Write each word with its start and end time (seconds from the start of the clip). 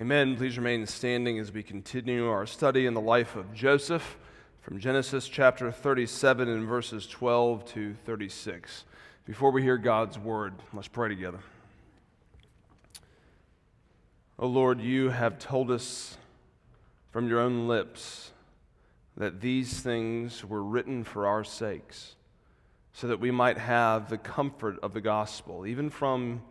Amen. 0.00 0.36
Please 0.36 0.56
remain 0.56 0.86
standing 0.86 1.40
as 1.40 1.50
we 1.50 1.64
continue 1.64 2.28
our 2.28 2.46
study 2.46 2.86
in 2.86 2.94
the 2.94 3.00
life 3.00 3.34
of 3.34 3.52
Joseph 3.52 4.16
from 4.62 4.78
Genesis 4.78 5.26
chapter 5.26 5.72
37 5.72 6.48
and 6.48 6.68
verses 6.68 7.04
12 7.08 7.64
to 7.72 7.94
36. 8.06 8.84
Before 9.24 9.50
we 9.50 9.60
hear 9.60 9.76
God's 9.76 10.16
word, 10.16 10.54
let's 10.72 10.86
pray 10.86 11.08
together. 11.08 11.40
O 14.38 14.44
oh 14.44 14.46
Lord, 14.46 14.80
you 14.80 15.08
have 15.08 15.40
told 15.40 15.68
us 15.68 16.16
from 17.10 17.28
your 17.28 17.40
own 17.40 17.66
lips 17.66 18.30
that 19.16 19.40
these 19.40 19.80
things 19.80 20.44
were 20.44 20.62
written 20.62 21.02
for 21.02 21.26
our 21.26 21.42
sakes, 21.42 22.14
so 22.92 23.08
that 23.08 23.18
we 23.18 23.32
might 23.32 23.58
have 23.58 24.10
the 24.10 24.18
comfort 24.18 24.78
of 24.80 24.94
the 24.94 25.00
gospel, 25.00 25.66
even 25.66 25.90
from 25.90 26.42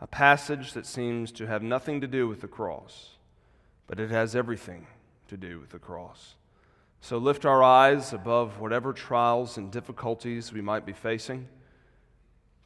a 0.00 0.06
passage 0.06 0.72
that 0.72 0.86
seems 0.86 1.32
to 1.32 1.46
have 1.46 1.62
nothing 1.62 2.00
to 2.00 2.06
do 2.06 2.28
with 2.28 2.40
the 2.40 2.48
cross, 2.48 3.10
but 3.86 4.00
it 4.00 4.10
has 4.10 4.34
everything 4.34 4.86
to 5.28 5.36
do 5.36 5.60
with 5.60 5.70
the 5.70 5.78
cross. 5.78 6.34
So 7.00 7.18
lift 7.18 7.44
our 7.44 7.62
eyes 7.62 8.12
above 8.12 8.60
whatever 8.60 8.92
trials 8.92 9.58
and 9.58 9.70
difficulties 9.70 10.52
we 10.52 10.60
might 10.60 10.86
be 10.86 10.92
facing 10.92 11.48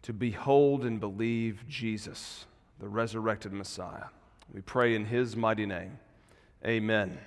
to 0.03 0.13
behold 0.13 0.85
and 0.85 1.01
believe 1.01 1.65
Jesus, 1.69 2.47
the 2.79 2.89
resurrected 2.89 3.53
Messiah. 3.53 4.05
We 4.53 4.61
pray 4.61 4.95
in 4.95 5.07
his 5.07 5.37
mighty 5.37 5.67
name. 5.67 5.99
Amen. 6.65 7.19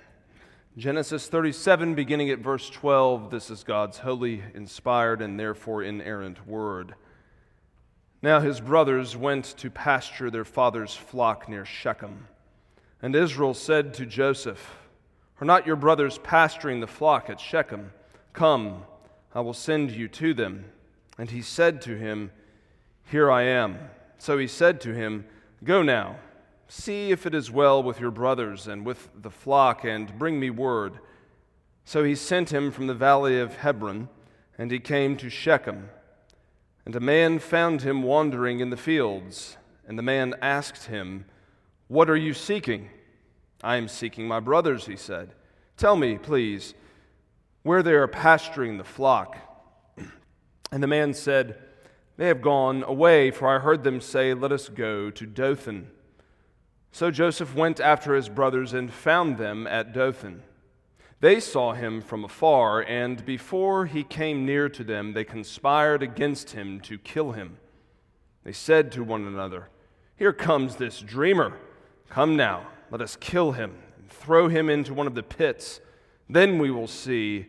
Genesis 0.76 1.28
37, 1.28 1.94
beginning 1.94 2.30
at 2.30 2.38
verse 2.38 2.70
12, 2.70 3.30
this 3.30 3.50
is 3.50 3.62
God's 3.62 3.98
holy, 3.98 4.42
inspired, 4.54 5.20
and 5.20 5.38
therefore 5.38 5.82
inerrant 5.82 6.46
word. 6.46 6.94
Now 8.22 8.38
his 8.38 8.60
brothers 8.60 9.16
went 9.16 9.44
to 9.58 9.68
pasture 9.68 10.30
their 10.30 10.44
father's 10.44 10.94
flock 10.94 11.48
near 11.48 11.64
Shechem. 11.64 12.28
And 13.02 13.16
Israel 13.16 13.52
said 13.52 13.94
to 13.94 14.06
Joseph, 14.06 14.76
Are 15.40 15.44
not 15.44 15.66
your 15.66 15.74
brothers 15.74 16.18
pasturing 16.18 16.78
the 16.78 16.86
flock 16.86 17.28
at 17.28 17.40
Shechem? 17.40 17.92
Come, 18.32 18.84
I 19.34 19.40
will 19.40 19.54
send 19.54 19.90
you 19.90 20.06
to 20.06 20.34
them. 20.34 20.66
And 21.18 21.30
he 21.30 21.42
said 21.42 21.82
to 21.82 21.96
him, 21.96 22.30
Here 23.04 23.28
I 23.28 23.42
am. 23.42 23.78
So 24.18 24.38
he 24.38 24.46
said 24.46 24.80
to 24.82 24.94
him, 24.94 25.26
Go 25.64 25.82
now, 25.82 26.16
see 26.68 27.10
if 27.10 27.26
it 27.26 27.34
is 27.34 27.50
well 27.50 27.82
with 27.82 27.98
your 27.98 28.12
brothers 28.12 28.68
and 28.68 28.86
with 28.86 29.08
the 29.20 29.30
flock, 29.30 29.84
and 29.84 30.16
bring 30.16 30.38
me 30.38 30.48
word. 30.48 31.00
So 31.84 32.04
he 32.04 32.14
sent 32.14 32.52
him 32.52 32.70
from 32.70 32.86
the 32.86 32.94
valley 32.94 33.40
of 33.40 33.56
Hebron, 33.56 34.08
and 34.56 34.70
he 34.70 34.78
came 34.78 35.16
to 35.16 35.28
Shechem. 35.28 35.88
And 36.84 36.96
a 36.96 37.00
man 37.00 37.38
found 37.38 37.82
him 37.82 38.02
wandering 38.02 38.60
in 38.60 38.70
the 38.70 38.76
fields. 38.76 39.56
And 39.86 39.98
the 39.98 40.02
man 40.02 40.34
asked 40.42 40.86
him, 40.86 41.26
What 41.88 42.10
are 42.10 42.16
you 42.16 42.34
seeking? 42.34 42.90
I 43.62 43.76
am 43.76 43.88
seeking 43.88 44.26
my 44.26 44.40
brothers, 44.40 44.86
he 44.86 44.96
said. 44.96 45.34
Tell 45.76 45.96
me, 45.96 46.18
please, 46.18 46.74
where 47.62 47.82
they 47.82 47.92
are 47.92 48.08
pasturing 48.08 48.78
the 48.78 48.84
flock. 48.84 49.36
And 50.72 50.82
the 50.82 50.88
man 50.88 51.12
said, 51.12 51.58
They 52.16 52.28
have 52.28 52.40
gone 52.40 52.82
away, 52.82 53.30
for 53.30 53.46
I 53.48 53.58
heard 53.58 53.84
them 53.84 54.00
say, 54.00 54.34
Let 54.34 54.52
us 54.52 54.68
go 54.68 55.10
to 55.10 55.26
Dothan. 55.26 55.90
So 56.90 57.10
Joseph 57.10 57.54
went 57.54 57.80
after 57.80 58.14
his 58.14 58.28
brothers 58.28 58.74
and 58.74 58.92
found 58.92 59.38
them 59.38 59.66
at 59.66 59.92
Dothan. 59.92 60.42
They 61.22 61.38
saw 61.38 61.72
him 61.72 62.00
from 62.00 62.24
afar, 62.24 62.82
and 62.82 63.24
before 63.24 63.86
he 63.86 64.02
came 64.02 64.44
near 64.44 64.68
to 64.70 64.82
them, 64.82 65.12
they 65.12 65.22
conspired 65.22 66.02
against 66.02 66.50
him 66.50 66.80
to 66.80 66.98
kill 66.98 67.30
him. 67.30 67.58
They 68.42 68.50
said 68.50 68.90
to 68.92 69.04
one 69.04 69.24
another, 69.24 69.68
Here 70.16 70.32
comes 70.32 70.74
this 70.74 70.98
dreamer. 70.98 71.56
Come 72.08 72.34
now, 72.34 72.66
let 72.90 73.00
us 73.00 73.14
kill 73.14 73.52
him 73.52 73.72
and 73.96 74.10
throw 74.10 74.48
him 74.48 74.68
into 74.68 74.94
one 74.94 75.06
of 75.06 75.14
the 75.14 75.22
pits. 75.22 75.80
Then 76.28 76.58
we 76.58 76.72
will 76.72 76.88
see 76.88 77.46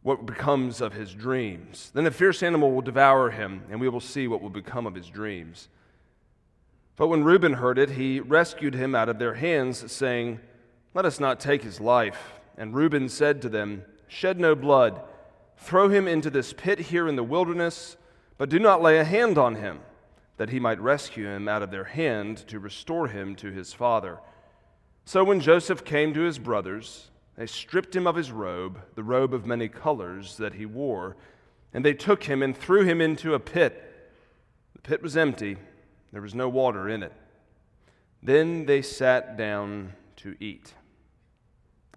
what 0.00 0.24
becomes 0.24 0.80
of 0.80 0.94
his 0.94 1.12
dreams. 1.12 1.90
Then 1.92 2.06
a 2.06 2.10
fierce 2.10 2.42
animal 2.42 2.72
will 2.72 2.80
devour 2.80 3.28
him, 3.28 3.62
and 3.68 3.78
we 3.78 3.90
will 3.90 4.00
see 4.00 4.26
what 4.26 4.40
will 4.40 4.48
become 4.48 4.86
of 4.86 4.94
his 4.94 5.10
dreams. 5.10 5.68
But 6.96 7.08
when 7.08 7.24
Reuben 7.24 7.52
heard 7.52 7.78
it, 7.78 7.90
he 7.90 8.20
rescued 8.20 8.74
him 8.74 8.94
out 8.94 9.10
of 9.10 9.18
their 9.18 9.34
hands, 9.34 9.92
saying, 9.92 10.40
Let 10.94 11.04
us 11.04 11.20
not 11.20 11.40
take 11.40 11.62
his 11.62 11.78
life. 11.78 12.39
And 12.60 12.74
Reuben 12.74 13.08
said 13.08 13.40
to 13.40 13.48
them, 13.48 13.86
Shed 14.06 14.38
no 14.38 14.54
blood. 14.54 15.00
Throw 15.56 15.88
him 15.88 16.06
into 16.06 16.28
this 16.28 16.52
pit 16.52 16.78
here 16.78 17.08
in 17.08 17.16
the 17.16 17.24
wilderness, 17.24 17.96
but 18.36 18.50
do 18.50 18.58
not 18.58 18.82
lay 18.82 18.98
a 18.98 19.04
hand 19.04 19.38
on 19.38 19.54
him, 19.54 19.80
that 20.36 20.50
he 20.50 20.60
might 20.60 20.78
rescue 20.78 21.26
him 21.26 21.48
out 21.48 21.62
of 21.62 21.70
their 21.70 21.84
hand 21.84 22.36
to 22.48 22.60
restore 22.60 23.08
him 23.08 23.34
to 23.36 23.50
his 23.50 23.72
father. 23.72 24.18
So 25.06 25.24
when 25.24 25.40
Joseph 25.40 25.86
came 25.86 26.12
to 26.12 26.20
his 26.20 26.38
brothers, 26.38 27.08
they 27.34 27.46
stripped 27.46 27.96
him 27.96 28.06
of 28.06 28.16
his 28.16 28.30
robe, 28.30 28.78
the 28.94 29.02
robe 29.02 29.32
of 29.32 29.46
many 29.46 29.68
colors 29.68 30.36
that 30.36 30.52
he 30.52 30.66
wore, 30.66 31.16
and 31.72 31.82
they 31.82 31.94
took 31.94 32.24
him 32.24 32.42
and 32.42 32.54
threw 32.54 32.84
him 32.84 33.00
into 33.00 33.32
a 33.32 33.40
pit. 33.40 34.12
The 34.74 34.82
pit 34.82 35.02
was 35.02 35.16
empty, 35.16 35.56
there 36.12 36.20
was 36.20 36.34
no 36.34 36.50
water 36.50 36.90
in 36.90 37.02
it. 37.02 37.14
Then 38.22 38.66
they 38.66 38.82
sat 38.82 39.38
down 39.38 39.94
to 40.16 40.36
eat. 40.40 40.74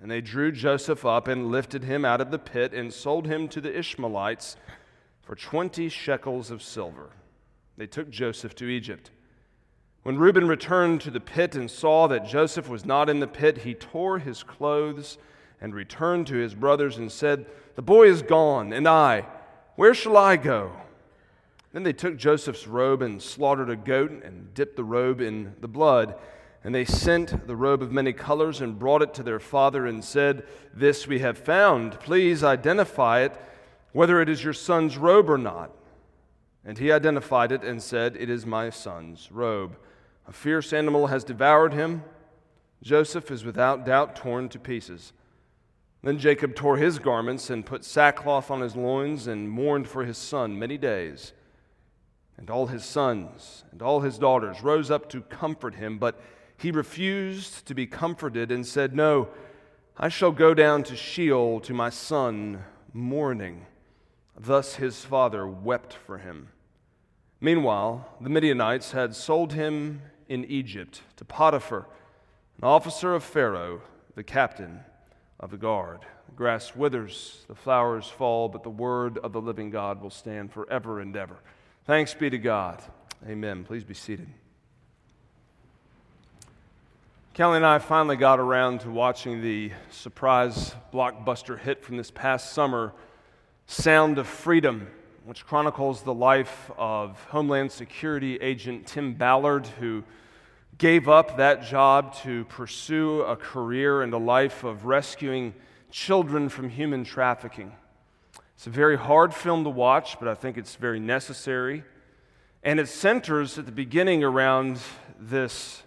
and 0.00 0.10
they 0.10 0.20
drew 0.20 0.52
Joseph 0.52 1.04
up 1.04 1.28
and 1.28 1.50
lifted 1.50 1.84
him 1.84 2.04
out 2.04 2.20
of 2.20 2.30
the 2.30 2.38
pit 2.38 2.72
and 2.72 2.92
sold 2.92 3.26
him 3.26 3.48
to 3.48 3.60
the 3.60 3.76
Ishmaelites 3.76 4.56
for 5.22 5.34
20 5.34 5.88
shekels 5.88 6.50
of 6.50 6.62
silver. 6.62 7.10
They 7.76 7.86
took 7.86 8.10
Joseph 8.10 8.54
to 8.56 8.68
Egypt. 8.68 9.10
When 10.02 10.18
Reuben 10.18 10.46
returned 10.46 11.00
to 11.00 11.10
the 11.10 11.20
pit 11.20 11.56
and 11.56 11.70
saw 11.70 12.06
that 12.06 12.26
Joseph 12.26 12.68
was 12.68 12.84
not 12.84 13.10
in 13.10 13.20
the 13.20 13.26
pit, 13.26 13.58
he 13.58 13.74
tore 13.74 14.20
his 14.20 14.42
clothes 14.42 15.18
and 15.60 15.74
returned 15.74 16.28
to 16.28 16.36
his 16.36 16.54
brothers 16.54 16.96
and 16.96 17.10
said, 17.10 17.46
The 17.74 17.82
boy 17.82 18.08
is 18.08 18.22
gone, 18.22 18.72
and 18.72 18.86
I, 18.86 19.26
where 19.74 19.94
shall 19.94 20.16
I 20.16 20.36
go? 20.36 20.72
Then 21.72 21.82
they 21.82 21.92
took 21.92 22.16
Joseph's 22.16 22.66
robe 22.66 23.02
and 23.02 23.20
slaughtered 23.20 23.68
a 23.68 23.76
goat 23.76 24.10
and 24.10 24.54
dipped 24.54 24.76
the 24.76 24.84
robe 24.84 25.20
in 25.20 25.54
the 25.60 25.68
blood. 25.68 26.14
And 26.66 26.74
they 26.74 26.84
sent 26.84 27.46
the 27.46 27.54
robe 27.54 27.80
of 27.80 27.92
many 27.92 28.12
colors 28.12 28.60
and 28.60 28.76
brought 28.76 29.00
it 29.00 29.14
to 29.14 29.22
their 29.22 29.38
father 29.38 29.86
and 29.86 30.04
said, 30.04 30.44
This 30.74 31.06
we 31.06 31.20
have 31.20 31.38
found. 31.38 32.00
Please 32.00 32.42
identify 32.42 33.20
it, 33.20 33.40
whether 33.92 34.20
it 34.20 34.28
is 34.28 34.42
your 34.42 34.52
son's 34.52 34.98
robe 34.98 35.30
or 35.30 35.38
not. 35.38 35.70
And 36.64 36.76
he 36.76 36.90
identified 36.90 37.52
it 37.52 37.62
and 37.62 37.80
said, 37.80 38.16
It 38.16 38.28
is 38.28 38.44
my 38.44 38.70
son's 38.70 39.30
robe. 39.30 39.76
A 40.26 40.32
fierce 40.32 40.72
animal 40.72 41.06
has 41.06 41.22
devoured 41.22 41.72
him. 41.72 42.02
Joseph 42.82 43.30
is 43.30 43.44
without 43.44 43.86
doubt 43.86 44.16
torn 44.16 44.48
to 44.48 44.58
pieces. 44.58 45.12
Then 46.02 46.18
Jacob 46.18 46.56
tore 46.56 46.78
his 46.78 46.98
garments 46.98 47.48
and 47.48 47.64
put 47.64 47.84
sackcloth 47.84 48.50
on 48.50 48.60
his 48.60 48.74
loins 48.74 49.28
and 49.28 49.48
mourned 49.48 49.86
for 49.86 50.04
his 50.04 50.18
son 50.18 50.58
many 50.58 50.78
days. 50.78 51.32
And 52.36 52.50
all 52.50 52.66
his 52.66 52.84
sons 52.84 53.62
and 53.70 53.80
all 53.80 54.00
his 54.00 54.18
daughters 54.18 54.64
rose 54.64 54.90
up 54.90 55.08
to 55.10 55.20
comfort 55.20 55.76
him, 55.76 55.98
but 55.98 56.20
he 56.58 56.70
refused 56.70 57.66
to 57.66 57.74
be 57.74 57.86
comforted 57.86 58.50
and 58.50 58.66
said, 58.66 58.94
No, 58.94 59.28
I 59.96 60.08
shall 60.08 60.32
go 60.32 60.54
down 60.54 60.82
to 60.84 60.96
Sheol 60.96 61.60
to 61.60 61.74
my 61.74 61.90
son, 61.90 62.64
mourning. 62.92 63.66
Thus 64.38 64.76
his 64.76 65.04
father 65.04 65.46
wept 65.46 65.94
for 65.94 66.18
him. 66.18 66.48
Meanwhile, 67.40 68.08
the 68.20 68.30
Midianites 68.30 68.92
had 68.92 69.14
sold 69.14 69.52
him 69.52 70.02
in 70.28 70.44
Egypt 70.46 71.02
to 71.16 71.24
Potiphar, 71.24 71.86
an 72.58 72.64
officer 72.64 73.14
of 73.14 73.22
Pharaoh, 73.22 73.82
the 74.14 74.22
captain 74.22 74.80
of 75.38 75.50
the 75.50 75.56
guard. 75.56 76.00
The 76.26 76.34
grass 76.34 76.74
withers, 76.74 77.44
the 77.48 77.54
flowers 77.54 78.06
fall, 78.06 78.48
but 78.48 78.62
the 78.62 78.70
word 78.70 79.18
of 79.18 79.32
the 79.32 79.40
living 79.40 79.70
God 79.70 80.00
will 80.00 80.10
stand 80.10 80.52
forever 80.52 81.00
and 81.00 81.14
ever. 81.16 81.36
Thanks 81.84 82.14
be 82.14 82.30
to 82.30 82.38
God. 82.38 82.82
Amen. 83.26 83.64
Please 83.64 83.84
be 83.84 83.94
seated. 83.94 84.28
Kelly 87.36 87.56
and 87.56 87.66
I 87.66 87.80
finally 87.80 88.16
got 88.16 88.40
around 88.40 88.80
to 88.80 88.90
watching 88.90 89.42
the 89.42 89.70
surprise 89.90 90.74
blockbuster 90.90 91.58
hit 91.58 91.84
from 91.84 91.98
this 91.98 92.10
past 92.10 92.54
summer, 92.54 92.94
Sound 93.66 94.16
of 94.16 94.26
Freedom, 94.26 94.86
which 95.26 95.44
chronicles 95.44 96.00
the 96.00 96.14
life 96.14 96.70
of 96.78 97.22
Homeland 97.24 97.72
Security 97.72 98.36
agent 98.36 98.86
Tim 98.86 99.12
Ballard, 99.12 99.66
who 99.66 100.02
gave 100.78 101.10
up 101.10 101.36
that 101.36 101.62
job 101.62 102.14
to 102.22 102.46
pursue 102.46 103.20
a 103.20 103.36
career 103.36 104.00
and 104.00 104.14
a 104.14 104.18
life 104.18 104.64
of 104.64 104.86
rescuing 104.86 105.52
children 105.90 106.48
from 106.48 106.70
human 106.70 107.04
trafficking. 107.04 107.70
It's 108.54 108.66
a 108.66 108.70
very 108.70 108.96
hard 108.96 109.34
film 109.34 109.62
to 109.64 109.70
watch, 109.70 110.18
but 110.18 110.26
I 110.26 110.32
think 110.32 110.56
it's 110.56 110.76
very 110.76 111.00
necessary. 111.00 111.84
And 112.62 112.80
it 112.80 112.88
centers 112.88 113.58
at 113.58 113.66
the 113.66 113.72
beginning 113.72 114.24
around 114.24 114.80
this 115.20 115.82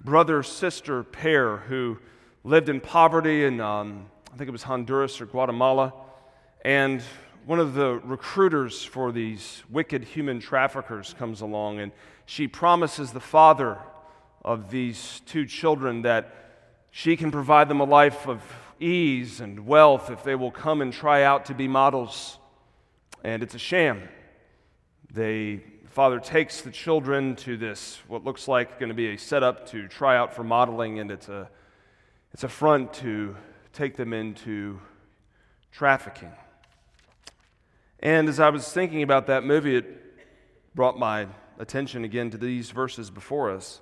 brother 0.00 0.42
sister 0.42 1.02
pair 1.02 1.58
who 1.58 1.98
lived 2.44 2.68
in 2.68 2.80
poverty 2.80 3.44
in, 3.44 3.60
um, 3.60 4.06
I 4.32 4.36
think 4.36 4.48
it 4.48 4.52
was 4.52 4.62
Honduras 4.62 5.20
or 5.20 5.26
Guatemala. 5.26 5.92
And 6.64 7.02
one 7.46 7.60
of 7.60 7.74
the 7.74 8.00
recruiters 8.04 8.84
for 8.84 9.10
these 9.12 9.62
wicked 9.70 10.04
human 10.04 10.40
traffickers 10.40 11.14
comes 11.18 11.40
along 11.40 11.80
and 11.80 11.92
she 12.26 12.46
promises 12.46 13.12
the 13.12 13.20
father 13.20 13.78
of 14.44 14.70
these 14.70 15.22
two 15.26 15.46
children 15.46 16.02
that 16.02 16.34
she 16.90 17.16
can 17.16 17.30
provide 17.30 17.68
them 17.68 17.80
a 17.80 17.84
life 17.84 18.26
of 18.26 18.42
ease 18.80 19.40
and 19.40 19.66
wealth 19.66 20.10
if 20.10 20.22
they 20.24 20.34
will 20.34 20.50
come 20.50 20.80
and 20.80 20.92
try 20.92 21.22
out 21.22 21.46
to 21.46 21.54
be 21.54 21.66
models. 21.66 22.38
And 23.24 23.42
it's 23.42 23.54
a 23.54 23.58
sham. 23.58 24.08
They, 25.12 25.56
the 25.56 25.62
father 25.90 26.20
takes 26.20 26.60
the 26.60 26.70
children 26.70 27.34
to 27.36 27.56
this, 27.56 27.98
what 28.08 28.24
looks 28.24 28.46
like 28.46 28.78
going 28.78 28.90
to 28.90 28.94
be 28.94 29.08
a 29.08 29.16
setup 29.16 29.66
to 29.70 29.88
try 29.88 30.16
out 30.16 30.34
for 30.34 30.44
modeling, 30.44 30.98
and 30.98 31.10
it's 31.10 31.28
a, 31.28 31.48
it's 32.32 32.44
a 32.44 32.48
front 32.48 32.92
to 32.94 33.34
take 33.72 33.96
them 33.96 34.12
into 34.12 34.80
trafficking. 35.72 36.32
And 38.00 38.28
as 38.28 38.38
I 38.38 38.50
was 38.50 38.70
thinking 38.70 39.02
about 39.02 39.26
that 39.26 39.44
movie, 39.44 39.76
it 39.76 39.86
brought 40.74 40.98
my 40.98 41.26
attention 41.58 42.04
again 42.04 42.30
to 42.30 42.38
these 42.38 42.70
verses 42.70 43.10
before 43.10 43.50
us. 43.50 43.80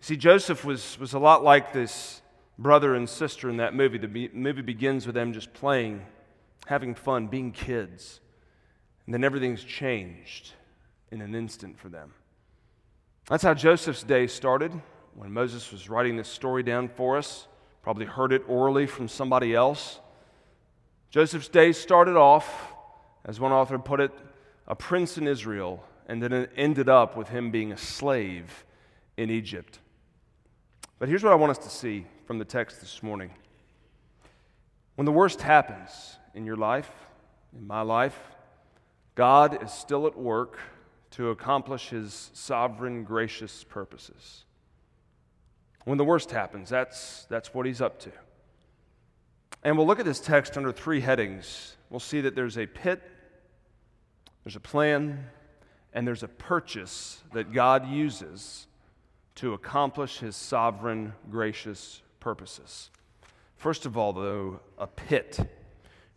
See, 0.00 0.16
Joseph 0.16 0.64
was, 0.64 0.98
was 0.98 1.14
a 1.14 1.18
lot 1.18 1.42
like 1.42 1.72
this 1.72 2.22
brother 2.58 2.94
and 2.94 3.08
sister 3.08 3.48
in 3.48 3.56
that 3.56 3.74
movie. 3.74 3.98
The 3.98 4.30
movie 4.32 4.62
begins 4.62 5.06
with 5.06 5.14
them 5.14 5.32
just 5.32 5.52
playing, 5.54 6.04
having 6.66 6.94
fun, 6.94 7.28
being 7.28 7.50
kids. 7.50 8.20
And 9.06 9.14
then 9.14 9.24
everything's 9.24 9.64
changed 9.64 10.52
in 11.12 11.20
an 11.20 11.34
instant 11.34 11.78
for 11.78 11.90
them. 11.90 12.14
That's 13.28 13.44
how 13.44 13.54
Joseph's 13.54 14.02
day 14.02 14.26
started 14.26 14.72
when 15.14 15.30
Moses 15.30 15.70
was 15.70 15.88
writing 15.88 16.16
this 16.16 16.28
story 16.28 16.62
down 16.62 16.88
for 16.88 17.18
us. 17.18 17.46
Probably 17.82 18.06
heard 18.06 18.32
it 18.32 18.42
orally 18.48 18.86
from 18.86 19.06
somebody 19.06 19.54
else. 19.54 20.00
Joseph's 21.10 21.48
day 21.48 21.72
started 21.72 22.16
off 22.16 22.72
as 23.26 23.38
one 23.38 23.52
author 23.52 23.78
put 23.78 24.00
it, 24.00 24.10
a 24.66 24.74
prince 24.74 25.18
in 25.18 25.28
Israel, 25.28 25.84
and 26.06 26.22
then 26.22 26.32
it 26.32 26.50
ended 26.56 26.88
up 26.88 27.16
with 27.16 27.28
him 27.28 27.50
being 27.50 27.72
a 27.72 27.76
slave 27.76 28.64
in 29.16 29.30
Egypt. 29.30 29.78
But 30.98 31.08
here's 31.08 31.22
what 31.22 31.32
I 31.32 31.36
want 31.36 31.50
us 31.50 31.58
to 31.58 31.70
see 31.70 32.06
from 32.26 32.38
the 32.38 32.44
text 32.44 32.80
this 32.80 33.02
morning. 33.02 33.30
When 34.94 35.04
the 35.04 35.12
worst 35.12 35.42
happens 35.42 36.16
in 36.34 36.46
your 36.46 36.56
life, 36.56 36.90
in 37.56 37.66
my 37.66 37.82
life, 37.82 38.18
God 39.14 39.62
is 39.62 39.70
still 39.70 40.06
at 40.06 40.16
work 40.16 40.58
to 41.12 41.30
accomplish 41.30 41.90
his 41.90 42.30
sovereign, 42.32 43.04
gracious 43.04 43.64
purposes. 43.64 44.44
When 45.84 45.98
the 45.98 46.04
worst 46.04 46.30
happens, 46.30 46.68
that's, 46.68 47.24
that's 47.28 47.52
what 47.52 47.66
he's 47.66 47.80
up 47.80 47.98
to. 48.00 48.12
And 49.62 49.76
we'll 49.76 49.86
look 49.86 50.00
at 50.00 50.04
this 50.04 50.20
text 50.20 50.56
under 50.56 50.72
three 50.72 51.00
headings. 51.00 51.76
We'll 51.90 52.00
see 52.00 52.20
that 52.22 52.34
there's 52.34 52.58
a 52.58 52.66
pit, 52.66 53.02
there's 54.44 54.56
a 54.56 54.60
plan, 54.60 55.26
and 55.92 56.06
there's 56.06 56.22
a 56.22 56.28
purchase 56.28 57.22
that 57.32 57.52
God 57.52 57.88
uses 57.88 58.66
to 59.36 59.54
accomplish 59.54 60.18
his 60.18 60.36
sovereign, 60.36 61.12
gracious 61.30 62.02
purposes. 62.20 62.90
First 63.56 63.86
of 63.86 63.96
all, 63.96 64.12
though, 64.12 64.60
a 64.78 64.86
pit. 64.86 65.38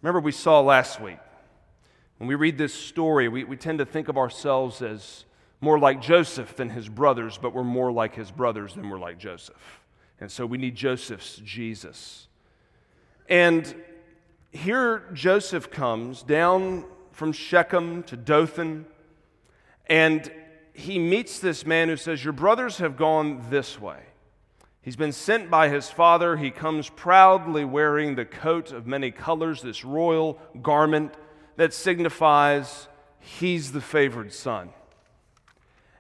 Remember, 0.02 0.20
we 0.20 0.32
saw 0.32 0.62
last 0.62 1.00
week, 1.02 1.20
when 2.18 2.28
we 2.28 2.36
read 2.36 2.58
this 2.58 2.74
story, 2.74 3.28
we, 3.28 3.44
we 3.44 3.58
tend 3.58 3.80
to 3.80 3.86
think 3.86 4.08
of 4.08 4.18
ourselves 4.18 4.82
as 4.82 5.26
more 5.60 5.78
like 5.78 6.02
Joseph 6.02 6.56
than 6.56 6.70
his 6.70 6.88
brothers, 6.88 7.38
but 7.38 7.54
we're 7.54 7.64
more 7.64 7.92
like 7.92 8.16
his 8.16 8.32
brothers 8.32 8.74
than 8.76 8.90
we're 8.90 9.00
like 9.00 9.18
Joseph. 9.18 9.82
And 10.20 10.32
so 10.32 10.46
we 10.46 10.58
need 10.58 10.76
Joseph's 10.76 11.38
Jesus. 11.38 12.28
And 13.28 13.76
here 14.52 15.04
Joseph 15.14 15.72
comes 15.72 16.24
down 16.24 16.86
from 17.12 17.34
Shechem 17.34 18.04
to 18.04 18.16
Dothan, 18.16 18.86
and 19.88 20.32
he 20.74 21.00
meets 21.00 21.40
this 21.40 21.66
man 21.66 21.90
who 21.90 21.98
says, 21.98 22.24
Your 22.24 22.34
brothers 22.34 22.78
have 22.78 22.98
gone 22.98 23.46
this 23.50 23.80
way. 23.80 24.00
He's 24.82 24.96
been 24.96 25.14
sent 25.14 25.50
by 25.50 25.70
his 25.70 25.90
father. 25.90 26.38
He 26.38 26.52
comes 26.52 26.90
proudly 26.90 27.66
wearing 27.66 28.16
the 28.16 28.26
coat 28.26 28.72
of 28.72 28.86
many 28.86 29.10
colors, 29.10 29.62
this 29.62 29.84
royal 29.84 30.40
garment 30.62 31.14
that 31.58 31.74
signifies 31.74 32.88
he's 33.20 33.72
the 33.72 33.82
favored 33.82 34.34
son. 34.34 34.70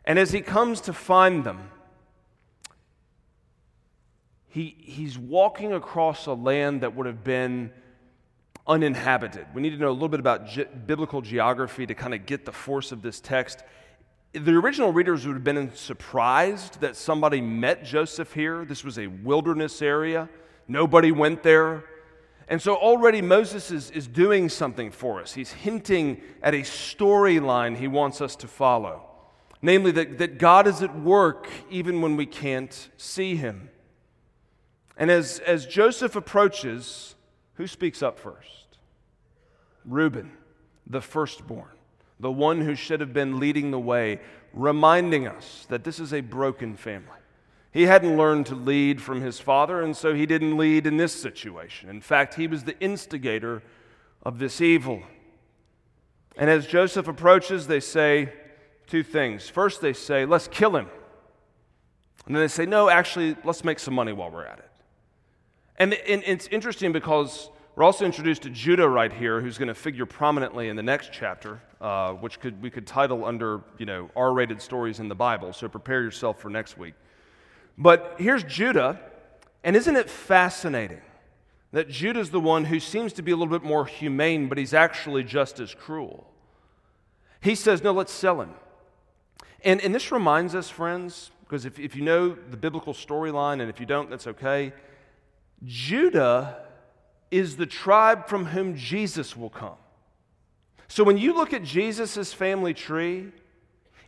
And 0.03 0.19
as 0.19 0.31
he 0.31 0.41
comes 0.41 0.81
to 0.81 0.93
find 0.93 1.43
them, 1.43 1.71
he, 4.47 4.75
he's 4.79 5.17
walking 5.17 5.73
across 5.73 6.27
a 6.27 6.33
land 6.33 6.81
that 6.81 6.95
would 6.95 7.07
have 7.07 7.23
been 7.23 7.71
uninhabited. 8.67 9.45
We 9.53 9.61
need 9.61 9.71
to 9.71 9.77
know 9.77 9.89
a 9.89 9.91
little 9.91 10.09
bit 10.09 10.19
about 10.19 10.47
ge- 10.47 10.67
biblical 10.85 11.21
geography 11.21 11.85
to 11.85 11.93
kind 11.93 12.13
of 12.13 12.25
get 12.25 12.45
the 12.45 12.51
force 12.51 12.91
of 12.91 13.01
this 13.01 13.19
text. 13.19 13.63
The 14.33 14.51
original 14.53 14.91
readers 14.93 15.25
would 15.25 15.33
have 15.33 15.43
been 15.43 15.73
surprised 15.75 16.81
that 16.81 16.95
somebody 16.95 17.41
met 17.41 17.83
Joseph 17.83 18.33
here. 18.33 18.65
This 18.65 18.83
was 18.83 18.97
a 18.97 19.07
wilderness 19.07 19.81
area, 19.81 20.29
nobody 20.67 21.11
went 21.11 21.43
there. 21.43 21.83
And 22.47 22.61
so 22.61 22.75
already 22.75 23.21
Moses 23.21 23.71
is, 23.71 23.89
is 23.91 24.07
doing 24.07 24.49
something 24.49 24.91
for 24.91 25.19
us. 25.19 25.33
He's 25.33 25.51
hinting 25.51 26.21
at 26.43 26.53
a 26.53 26.61
storyline 26.61 27.77
he 27.77 27.87
wants 27.87 28.21
us 28.21 28.35
to 28.37 28.47
follow. 28.47 29.01
Namely, 29.61 29.91
that, 29.91 30.19
that 30.19 30.37
God 30.37 30.67
is 30.67 30.83
at 30.83 30.95
work 30.99 31.49
even 31.71 32.01
when 32.01 32.15
we 32.15 32.27
can't 32.27 32.89
see 32.97 33.35
him. 33.35 33.69
And 34.95 35.09
as, 35.09 35.39
as 35.39 35.65
Joseph 35.65 36.15
approaches, 36.15 37.15
who 37.55 37.65
speaks 37.65 38.03
up 38.03 38.19
first? 38.19 38.77
Reuben, 39.83 40.31
the 40.85 41.01
firstborn, 41.01 41.71
the 42.19 42.31
one 42.31 42.61
who 42.61 42.75
should 42.75 42.99
have 42.99 43.13
been 43.13 43.39
leading 43.39 43.71
the 43.71 43.79
way, 43.79 44.19
reminding 44.53 45.27
us 45.27 45.65
that 45.69 45.83
this 45.83 45.99
is 45.99 46.13
a 46.13 46.21
broken 46.21 46.75
family. 46.75 47.09
He 47.75 47.87
hadn't 47.87 48.15
learned 48.15 48.45
to 48.45 48.55
lead 48.55 49.01
from 49.01 49.19
his 49.19 49.41
father, 49.41 49.81
and 49.81 49.97
so 49.97 50.13
he 50.13 50.25
didn't 50.25 50.55
lead 50.55 50.87
in 50.87 50.95
this 50.95 51.11
situation. 51.11 51.89
In 51.89 51.99
fact, 51.99 52.35
he 52.35 52.47
was 52.47 52.63
the 52.63 52.79
instigator 52.79 53.61
of 54.23 54.39
this 54.39 54.61
evil. 54.61 55.03
And 56.37 56.49
as 56.49 56.67
Joseph 56.67 57.09
approaches, 57.09 57.67
they 57.67 57.81
say 57.81 58.31
two 58.87 59.03
things. 59.03 59.49
First, 59.49 59.81
they 59.81 59.91
say, 59.91 60.25
Let's 60.25 60.47
kill 60.47 60.73
him. 60.73 60.87
And 62.25 62.33
then 62.33 62.41
they 62.41 62.47
say, 62.47 62.65
No, 62.65 62.89
actually, 62.89 63.35
let's 63.43 63.65
make 63.65 63.79
some 63.79 63.93
money 63.93 64.13
while 64.13 64.31
we're 64.31 64.45
at 64.45 64.59
it. 64.59 64.71
And, 65.75 65.97
it's 66.07 66.47
interesting 66.47 66.93
because 66.93 67.49
we're 67.75 67.83
also 67.83 68.05
introduced 68.05 68.43
to 68.43 68.49
Judah 68.51 68.87
right 68.87 69.11
here, 69.11 69.41
who's 69.41 69.57
going 69.57 69.67
to 69.67 69.75
figure 69.75 70.05
prominently 70.05 70.69
in 70.69 70.77
the 70.77 70.83
next 70.83 71.09
chapter, 71.11 71.61
uh, 71.81 72.13
which 72.13 72.39
could, 72.39 72.61
we 72.61 72.69
could 72.69 72.87
title 72.87 73.25
under, 73.25 73.59
you 73.77 73.85
know, 73.85 74.09
R-rated 74.15 74.61
stories 74.61 75.01
in 75.01 75.09
the 75.09 75.15
Bible. 75.15 75.51
So 75.51 75.67
prepare 75.67 76.01
yourself 76.01 76.39
for 76.39 76.49
next 76.49 76.77
week. 76.77 76.93
But 77.77 78.15
here's 78.17 78.43
Judah, 78.43 78.99
and 79.63 79.75
isn't 79.75 79.95
it 79.95 80.09
fascinating 80.09 81.01
that 81.71 81.89
Judah's 81.89 82.29
the 82.29 82.39
one 82.39 82.65
who 82.65 82.79
seems 82.79 83.13
to 83.13 83.21
be 83.21 83.31
a 83.31 83.35
little 83.35 83.57
bit 83.57 83.67
more 83.67 83.85
humane, 83.85 84.47
but 84.47 84.57
he's 84.57 84.73
actually 84.73 85.23
just 85.23 85.59
as 85.59 85.73
cruel? 85.73 86.31
He 87.41 87.55
says, 87.55 87.83
No, 87.83 87.91
let's 87.91 88.13
sell 88.13 88.41
him. 88.41 88.53
And, 89.63 89.81
and 89.81 89.93
this 89.93 90.11
reminds 90.11 90.55
us, 90.55 90.69
friends, 90.69 91.31
because 91.41 91.65
if, 91.65 91.79
if 91.79 91.95
you 91.95 92.03
know 92.03 92.29
the 92.29 92.57
biblical 92.57 92.93
storyline, 92.93 93.61
and 93.61 93.69
if 93.69 93.79
you 93.79 93.85
don't, 93.85 94.09
that's 94.09 94.27
okay. 94.27 94.73
Judah 95.63 96.63
is 97.31 97.57
the 97.57 97.65
tribe 97.65 98.27
from 98.27 98.45
whom 98.45 98.75
Jesus 98.75 99.35
will 99.35 99.49
come. 99.49 99.77
So 100.87 101.03
when 101.03 101.17
you 101.17 101.33
look 101.33 101.53
at 101.53 101.63
Jesus' 101.63 102.31
family 102.31 102.73
tree, 102.73 103.31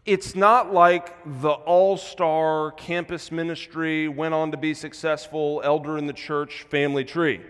it's 0.07 0.35
not 0.35 0.73
like 0.73 1.13
the 1.41 1.49
all 1.51 1.97
star 1.97 2.71
campus 2.71 3.29
ministry, 3.29 4.07
went 4.07 4.33
on 4.33 4.51
to 4.51 4.57
be 4.57 4.73
successful, 4.73 5.61
elder 5.65 5.97
in 5.97 6.07
the 6.07 6.13
church 6.13 6.63
family 6.69 7.03
tree. 7.03 7.41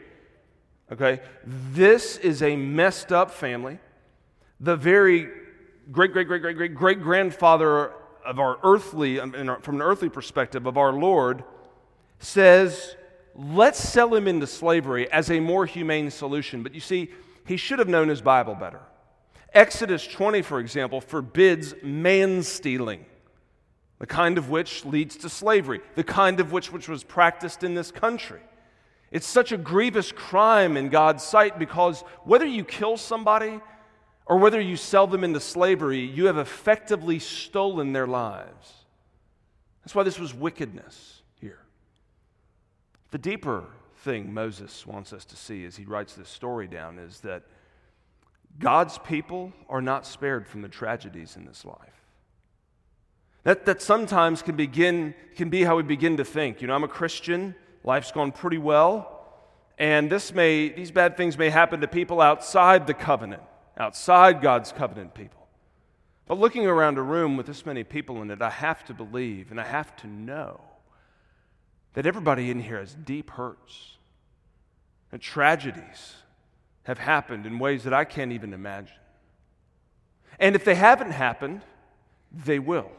Okay? 0.92 1.22
This 1.46 2.18
is 2.18 2.42
a 2.42 2.56
messed 2.56 3.12
up 3.12 3.30
family. 3.30 3.78
The 4.60 4.76
very 4.76 5.30
great, 5.92 6.12
great, 6.12 6.28
great, 6.28 6.42
great, 6.42 6.58
great, 6.58 6.74
great 6.74 7.02
grandfather 7.02 7.94
of 8.26 8.40
our 8.40 8.58
earthly, 8.64 9.20
um, 9.20 9.32
from 9.62 9.76
an 9.76 9.82
earthly 9.84 10.10
perspective, 10.10 10.66
of 10.66 10.80
our 10.80 10.92
Lord, 10.92 11.44
says, 12.18 12.96
let's 13.36 13.78
sell 13.80 14.16
him 14.16 14.28
into 14.28 14.48
slavery 14.48 15.10
as 15.12 15.30
a 15.30 15.40
more 15.40 15.68
humane 15.68 16.10
solution. 16.10 16.64
But 16.64 16.74
you 16.74 16.82
see, 16.82 17.12
he 17.46 17.56
should 17.56 17.78
have 17.78 17.88
known 17.88 18.08
his 18.08 18.22
Bible 18.22 18.56
better. 18.56 18.82
Exodus 19.54 20.06
20, 20.06 20.42
for 20.42 20.60
example, 20.60 21.02
forbids 21.02 21.74
man 21.82 22.44
stealing. 22.44 23.06
the 24.00 24.06
kind 24.06 24.38
of 24.38 24.50
which 24.50 24.86
leads 24.86 25.18
to 25.18 25.30
slavery, 25.30 25.82
the 25.96 26.04
kind 26.04 26.40
of 26.40 26.52
which 26.52 26.72
which 26.72 26.88
was 26.88 27.04
practiced 27.04 27.64
in 27.64 27.74
this 27.74 27.92
country. 27.92 28.42
It's 29.10 29.26
such 29.26 29.52
a 29.52 29.58
grievous 29.58 30.12
crime 30.12 30.78
in 30.78 30.90
God's 30.90 31.24
sight 31.24 31.58
because 31.58 32.02
whether 32.24 32.46
you 32.46 32.64
kill 32.64 32.98
somebody 32.98 33.60
or 34.26 34.38
whether 34.38 34.60
you 34.60 34.76
sell 34.76 35.08
them 35.08 35.24
into 35.24 35.40
slavery, 35.40 36.02
you 36.02 36.26
have 36.26 36.38
effectively 36.38 37.18
stolen 37.18 37.94
their 37.94 38.08
lives. 38.08 38.74
That's 39.82 39.96
why 39.96 40.04
this 40.04 40.20
was 40.20 40.34
wickedness 40.34 41.22
here. 41.40 41.60
The 43.12 43.18
deeper 43.18 43.64
thing 44.00 44.34
Moses 44.34 44.86
wants 44.86 45.14
us 45.14 45.24
to 45.26 45.38
see 45.38 45.66
as 45.66 45.78
he 45.78 45.86
writes 45.86 46.14
this 46.14 46.30
story 46.30 46.68
down 46.68 47.00
is 47.00 47.22
that 47.22 47.44
God's 48.60 48.98
people 49.00 49.54
are 49.70 49.82
not 49.82 50.06
spared 50.06 50.48
from 50.48 50.62
the 50.62 50.70
tragedies 50.70 51.36
in 51.36 51.46
this 51.46 51.64
life. 51.64 51.78
That, 53.44 53.66
that 53.66 53.82
sometimes 53.82 54.42
can 54.42 54.56
begin 54.56 55.14
can 55.36 55.50
be 55.50 55.64
how 55.64 55.78
we 55.78 55.84
begin 55.84 56.18
to 56.18 56.26
think. 56.26 56.62
You 56.62 56.68
know, 56.68 56.76
I'm 56.76 56.84
a 56.84 56.88
Christian. 56.88 57.56
Life's 57.84 58.12
gone 58.12 58.32
pretty 58.32 58.58
well. 58.58 59.14
And 59.78 60.10
this 60.10 60.34
may, 60.34 60.70
these 60.70 60.92
bad 60.92 61.16
things 61.16 61.38
may 61.38 61.50
happen 61.50 61.82
to 61.82 61.88
people 61.88 62.20
outside 62.20 62.88
the 62.88 62.94
covenant, 62.94 63.44
outside 63.78 64.42
God's 64.42 64.72
covenant 64.72 65.14
people. 65.14 65.48
But 66.26 66.40
looking 66.40 66.66
around 66.66 66.98
a 66.98 67.02
room 67.02 67.38
with 67.38 67.46
this 67.46 67.66
many 67.66 67.84
people 67.84 68.22
in 68.22 68.32
it, 68.32 68.42
I 68.42 68.50
have 68.50 68.84
to 68.86 68.94
believe 68.94 69.52
and 69.52 69.62
I 69.62 69.66
have 69.66 69.96
to 69.98 70.08
know 70.08 70.60
that 71.94 72.06
everybody 72.06 72.52
in 72.52 72.60
here 72.60 72.80
has 72.80 72.94
deep 72.94 73.30
hurts 73.32 73.98
and 75.12 75.22
tragedies 75.22 76.16
have 76.88 77.00
happened 77.00 77.46
in 77.46 77.60
ways 77.60 77.84
that 77.84 77.94
I 77.94 78.06
can't 78.06 78.32
even 78.32 78.54
imagine. 78.54 78.96
And 80.40 80.56
if 80.56 80.64
they 80.64 80.76
haven't 80.76 81.12
happened, 81.12 81.62
they 82.32 82.60
will. 82.60 82.90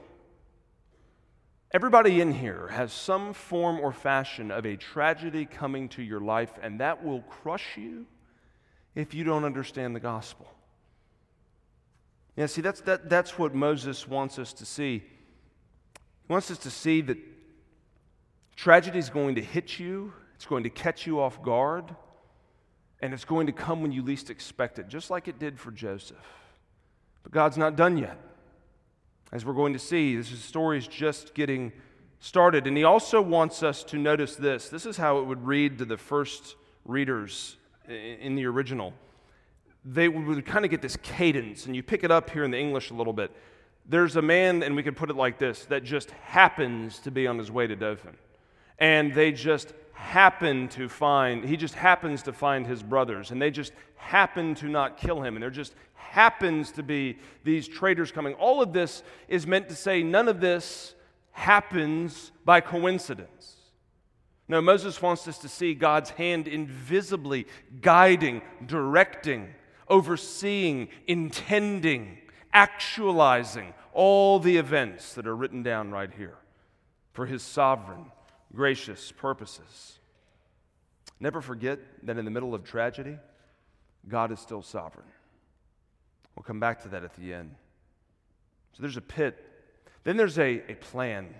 Everybody 1.70 2.20
in 2.20 2.32
here 2.32 2.68
has 2.68 2.92
some 2.92 3.32
form 3.32 3.80
or 3.80 3.92
fashion 3.92 4.50
of 4.50 4.66
a 4.66 4.76
tragedy 4.76 5.46
coming 5.46 5.88
to 5.90 6.02
your 6.02 6.20
life, 6.20 6.52
and 6.60 6.80
that 6.80 7.02
will 7.02 7.22
crush 7.22 7.78
you 7.78 8.04
if 8.94 9.14
you 9.14 9.24
don't 9.24 9.44
understand 9.44 9.96
the 9.96 10.00
gospel. 10.00 10.46
Yeah, 12.36 12.44
see, 12.44 12.60
that's, 12.60 12.82
that, 12.82 13.08
that's 13.08 13.38
what 13.38 13.54
Moses 13.54 14.06
wants 14.06 14.38
us 14.38 14.52
to 14.54 14.66
see. 14.66 14.98
He 14.98 16.28
wants 16.32 16.50
us 16.50 16.58
to 16.58 16.70
see 16.70 17.00
that 17.00 17.16
tragedy 18.54 18.98
is 18.98 19.08
going 19.08 19.36
to 19.36 19.42
hit 19.42 19.78
you, 19.78 20.12
it's 20.34 20.44
going 20.44 20.64
to 20.64 20.70
catch 20.70 21.06
you 21.06 21.20
off 21.20 21.42
guard, 21.42 21.96
and 23.00 23.14
it's 23.14 23.24
going 23.24 23.46
to 23.46 23.52
come 23.52 23.82
when 23.82 23.92
you 23.92 24.02
least 24.02 24.30
expect 24.30 24.78
it, 24.78 24.88
just 24.88 25.10
like 25.10 25.28
it 25.28 25.38
did 25.38 25.58
for 25.58 25.70
Joseph. 25.70 26.16
But 27.22 27.32
God's 27.32 27.56
not 27.56 27.76
done 27.76 27.96
yet. 27.96 28.18
As 29.30 29.44
we're 29.44 29.54
going 29.54 29.74
to 29.74 29.78
see, 29.78 30.16
this 30.16 30.28
story 30.42 30.78
is 30.78 30.88
just 30.88 31.34
getting 31.34 31.72
started. 32.18 32.66
And 32.66 32.76
he 32.76 32.84
also 32.84 33.20
wants 33.20 33.62
us 33.62 33.84
to 33.84 33.98
notice 33.98 34.36
this. 34.36 34.68
This 34.68 34.86
is 34.86 34.96
how 34.96 35.18
it 35.18 35.26
would 35.26 35.46
read 35.46 35.78
to 35.78 35.84
the 35.84 35.98
first 35.98 36.56
readers 36.84 37.56
in 37.88 38.34
the 38.34 38.46
original. 38.46 38.94
They 39.84 40.08
would 40.08 40.44
kind 40.44 40.64
of 40.64 40.70
get 40.70 40.82
this 40.82 40.96
cadence, 40.96 41.66
and 41.66 41.76
you 41.76 41.82
pick 41.82 42.04
it 42.04 42.10
up 42.10 42.30
here 42.30 42.44
in 42.44 42.50
the 42.50 42.58
English 42.58 42.90
a 42.90 42.94
little 42.94 43.12
bit. 43.12 43.30
There's 43.86 44.16
a 44.16 44.22
man, 44.22 44.62
and 44.62 44.74
we 44.74 44.82
could 44.82 44.96
put 44.96 45.08
it 45.08 45.16
like 45.16 45.38
this, 45.38 45.64
that 45.66 45.84
just 45.84 46.10
happens 46.10 46.98
to 47.00 47.10
be 47.10 47.26
on 47.26 47.38
his 47.38 47.50
way 47.50 47.66
to 47.66 47.76
Dothan. 47.76 48.16
And 48.78 49.14
they 49.14 49.32
just 49.32 49.72
happen 49.98 50.68
to 50.68 50.88
find, 50.88 51.44
he 51.44 51.56
just 51.56 51.74
happens 51.74 52.22
to 52.22 52.32
find 52.32 52.66
his 52.66 52.82
brothers, 52.82 53.30
and 53.30 53.42
they 53.42 53.50
just 53.50 53.72
happen 53.96 54.54
to 54.54 54.66
not 54.66 54.96
kill 54.96 55.20
him, 55.22 55.34
and 55.36 55.42
there 55.42 55.50
just 55.50 55.74
happens 55.94 56.72
to 56.72 56.82
be 56.82 57.18
these 57.44 57.68
traders 57.68 58.10
coming. 58.10 58.32
All 58.34 58.62
of 58.62 58.72
this 58.72 59.02
is 59.26 59.46
meant 59.46 59.68
to 59.68 59.74
say 59.74 60.02
none 60.02 60.28
of 60.28 60.40
this 60.40 60.94
happens 61.32 62.30
by 62.44 62.60
coincidence. 62.60 63.56
No, 64.46 64.62
Moses 64.62 65.02
wants 65.02 65.28
us 65.28 65.36
to 65.38 65.48
see 65.48 65.74
God's 65.74 66.10
hand 66.10 66.48
invisibly 66.48 67.46
guiding, 67.82 68.40
directing, 68.64 69.48
overseeing, 69.88 70.88
intending, 71.06 72.18
actualizing 72.52 73.74
all 73.92 74.38
the 74.38 74.56
events 74.56 75.12
that 75.14 75.26
are 75.26 75.36
written 75.36 75.62
down 75.62 75.90
right 75.90 76.10
here 76.16 76.38
for 77.12 77.26
his 77.26 77.42
sovereign 77.42 78.06
gracious 78.54 79.12
purposes. 79.12 79.98
Never 81.20 81.40
forget 81.40 81.78
that 82.04 82.18
in 82.18 82.24
the 82.24 82.30
middle 82.30 82.54
of 82.54 82.64
tragedy, 82.64 83.18
God 84.08 84.32
is 84.32 84.40
still 84.40 84.62
sovereign. 84.62 85.06
We'll 86.36 86.44
come 86.44 86.60
back 86.60 86.82
to 86.82 86.88
that 86.90 87.02
at 87.02 87.14
the 87.14 87.34
end. 87.34 87.54
So 88.72 88.82
there's 88.82 88.96
a 88.96 89.02
pit. 89.02 89.44
Then 90.04 90.16
there's 90.16 90.38
a, 90.38 90.62
a 90.70 90.74
plan. 90.76 91.34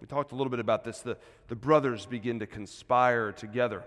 We 0.00 0.06
talked 0.06 0.32
a 0.32 0.34
little 0.34 0.50
bit 0.50 0.60
about 0.60 0.84
this. 0.84 1.00
The, 1.00 1.16
the 1.48 1.56
brothers 1.56 2.04
begin 2.04 2.40
to 2.40 2.46
conspire 2.46 3.32
together. 3.32 3.84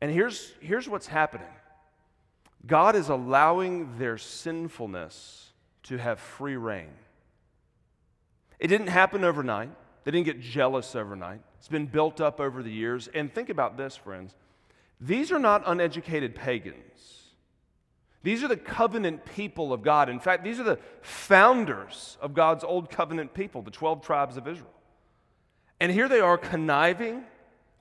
And 0.00 0.12
here's, 0.12 0.52
here's 0.60 0.88
what's 0.88 1.08
happening 1.08 1.48
God 2.66 2.94
is 2.94 3.08
allowing 3.08 3.98
their 3.98 4.18
sinfulness 4.18 5.52
to 5.84 5.96
have 5.96 6.20
free 6.20 6.56
rein. 6.56 6.90
It 8.58 8.68
didn't 8.68 8.88
happen 8.88 9.24
overnight. 9.24 9.70
They 10.04 10.10
didn't 10.10 10.26
get 10.26 10.40
jealous 10.40 10.94
overnight. 10.94 11.40
It's 11.58 11.68
been 11.68 11.86
built 11.86 12.20
up 12.20 12.40
over 12.40 12.62
the 12.62 12.70
years. 12.70 13.08
And 13.14 13.32
think 13.32 13.48
about 13.48 13.76
this, 13.76 13.96
friends. 13.96 14.34
These 15.00 15.30
are 15.32 15.38
not 15.38 15.62
uneducated 15.66 16.34
pagans. 16.34 16.84
These 18.22 18.42
are 18.42 18.48
the 18.48 18.56
covenant 18.56 19.24
people 19.24 19.72
of 19.72 19.82
God. 19.82 20.08
In 20.08 20.18
fact, 20.18 20.42
these 20.42 20.58
are 20.58 20.64
the 20.64 20.78
founders 21.02 22.18
of 22.20 22.34
God's 22.34 22.64
old 22.64 22.90
covenant 22.90 23.32
people, 23.32 23.62
the 23.62 23.70
12 23.70 24.02
tribes 24.02 24.36
of 24.36 24.48
Israel. 24.48 24.72
And 25.80 25.92
here 25.92 26.08
they 26.08 26.20
are 26.20 26.36
conniving, 26.36 27.24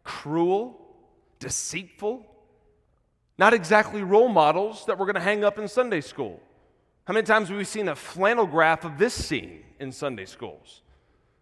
cruel, 0.03 0.79
deceitful, 1.39 2.25
not 3.37 3.53
exactly 3.53 4.03
role 4.03 4.29
models 4.29 4.85
that 4.85 4.97
we're 4.97 5.05
going 5.05 5.15
to 5.15 5.21
hang 5.21 5.43
up 5.43 5.57
in 5.57 5.67
Sunday 5.67 6.01
school. 6.01 6.39
How 7.05 7.13
many 7.13 7.25
times 7.25 7.49
have 7.49 7.57
we 7.57 7.63
seen 7.63 7.87
a 7.87 7.95
flannel 7.95 8.45
graph 8.45 8.83
of 8.83 8.97
this 8.97 9.13
scene 9.13 9.63
in 9.79 9.91
Sunday 9.91 10.25
schools? 10.25 10.81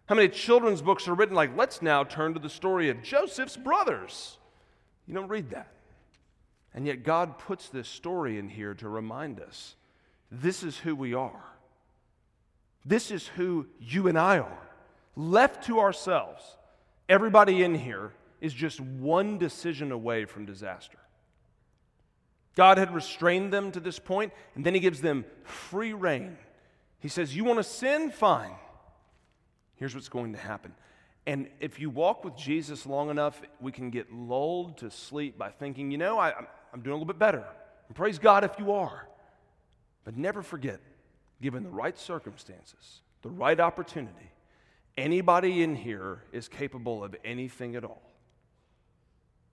How 0.06 0.14
many 0.14 0.28
children's 0.28 0.82
books 0.82 1.08
are 1.08 1.14
written 1.14 1.34
like, 1.34 1.56
let's 1.56 1.82
now 1.82 2.04
turn 2.04 2.34
to 2.34 2.40
the 2.40 2.48
story 2.48 2.90
of 2.90 3.02
Joseph's 3.02 3.56
brothers? 3.56 4.38
You 5.06 5.14
don't 5.14 5.28
read 5.28 5.50
that. 5.50 5.72
And 6.74 6.86
yet, 6.86 7.02
God 7.02 7.38
puts 7.38 7.68
this 7.68 7.88
story 7.88 8.38
in 8.38 8.48
here 8.48 8.74
to 8.74 8.88
remind 8.88 9.40
us 9.40 9.74
this 10.30 10.62
is 10.62 10.78
who 10.78 10.94
we 10.94 11.14
are. 11.14 11.44
This 12.84 13.10
is 13.10 13.26
who 13.28 13.66
you 13.80 14.06
and 14.08 14.18
I 14.18 14.38
are. 14.38 14.68
Left 15.16 15.64
to 15.64 15.80
ourselves, 15.80 16.42
everybody 17.08 17.62
in 17.62 17.74
here 17.74 18.12
is 18.40 18.52
just 18.52 18.80
one 18.80 19.38
decision 19.38 19.90
away 19.90 20.24
from 20.24 20.44
disaster. 20.44 20.98
God 22.54 22.78
had 22.78 22.94
restrained 22.94 23.52
them 23.52 23.72
to 23.72 23.80
this 23.80 23.98
point, 23.98 24.32
and 24.54 24.64
then 24.64 24.74
He 24.74 24.80
gives 24.80 25.00
them 25.00 25.24
free 25.44 25.94
rein. 25.94 26.36
He 27.00 27.08
says, 27.08 27.34
You 27.34 27.44
want 27.44 27.58
to 27.58 27.64
sin? 27.64 28.10
Fine. 28.10 28.52
Here's 29.76 29.94
what's 29.94 30.08
going 30.08 30.32
to 30.32 30.38
happen. 30.38 30.74
And 31.26 31.48
if 31.60 31.80
you 31.80 31.90
walk 31.90 32.24
with 32.24 32.36
Jesus 32.36 32.86
long 32.86 33.10
enough, 33.10 33.40
we 33.60 33.72
can 33.72 33.90
get 33.90 34.12
lulled 34.12 34.78
to 34.78 34.90
sleep 34.90 35.36
by 35.36 35.50
thinking, 35.50 35.90
you 35.90 35.98
know, 35.98 36.18
I, 36.18 36.28
am 36.72 36.82
doing 36.82 36.92
a 36.92 36.94
little 36.94 37.04
bit 37.04 37.18
better. 37.18 37.44
And 37.88 37.96
praise 37.96 38.18
God 38.18 38.44
if 38.44 38.52
you 38.58 38.72
are. 38.72 39.08
But 40.04 40.16
never 40.16 40.42
forget, 40.42 40.80
given 41.42 41.64
the 41.64 41.70
right 41.70 41.98
circumstances, 41.98 43.00
the 43.22 43.28
right 43.28 43.58
opportunity, 43.58 44.30
anybody 44.96 45.62
in 45.62 45.74
here 45.74 46.22
is 46.32 46.48
capable 46.48 47.02
of 47.02 47.16
anything 47.24 47.74
at 47.74 47.84
all. 47.84 48.02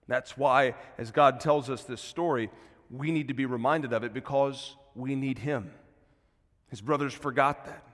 That's 0.06 0.36
why, 0.36 0.74
as 0.96 1.10
God 1.10 1.40
tells 1.40 1.70
us 1.70 1.82
this 1.84 2.00
story, 2.00 2.50
we 2.90 3.10
need 3.10 3.28
to 3.28 3.34
be 3.34 3.46
reminded 3.46 3.92
of 3.92 4.04
it 4.04 4.14
because 4.14 4.76
we 4.94 5.16
need 5.16 5.38
Him. 5.38 5.72
His 6.68 6.80
brothers 6.80 7.14
forgot 7.14 7.64
that. 7.66 7.84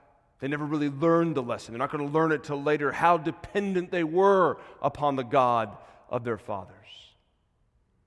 They 0.41 0.47
never 0.47 0.65
really 0.65 0.89
learned 0.89 1.35
the 1.35 1.43
lesson. 1.43 1.73
They're 1.73 1.79
not 1.79 1.91
going 1.91 2.05
to 2.05 2.11
learn 2.11 2.31
it 2.31 2.43
till 2.43 2.61
later 2.61 2.91
how 2.91 3.17
dependent 3.17 3.91
they 3.91 4.03
were 4.03 4.57
upon 4.81 5.15
the 5.15 5.23
God 5.23 5.77
of 6.09 6.23
their 6.23 6.39
fathers. 6.39 6.75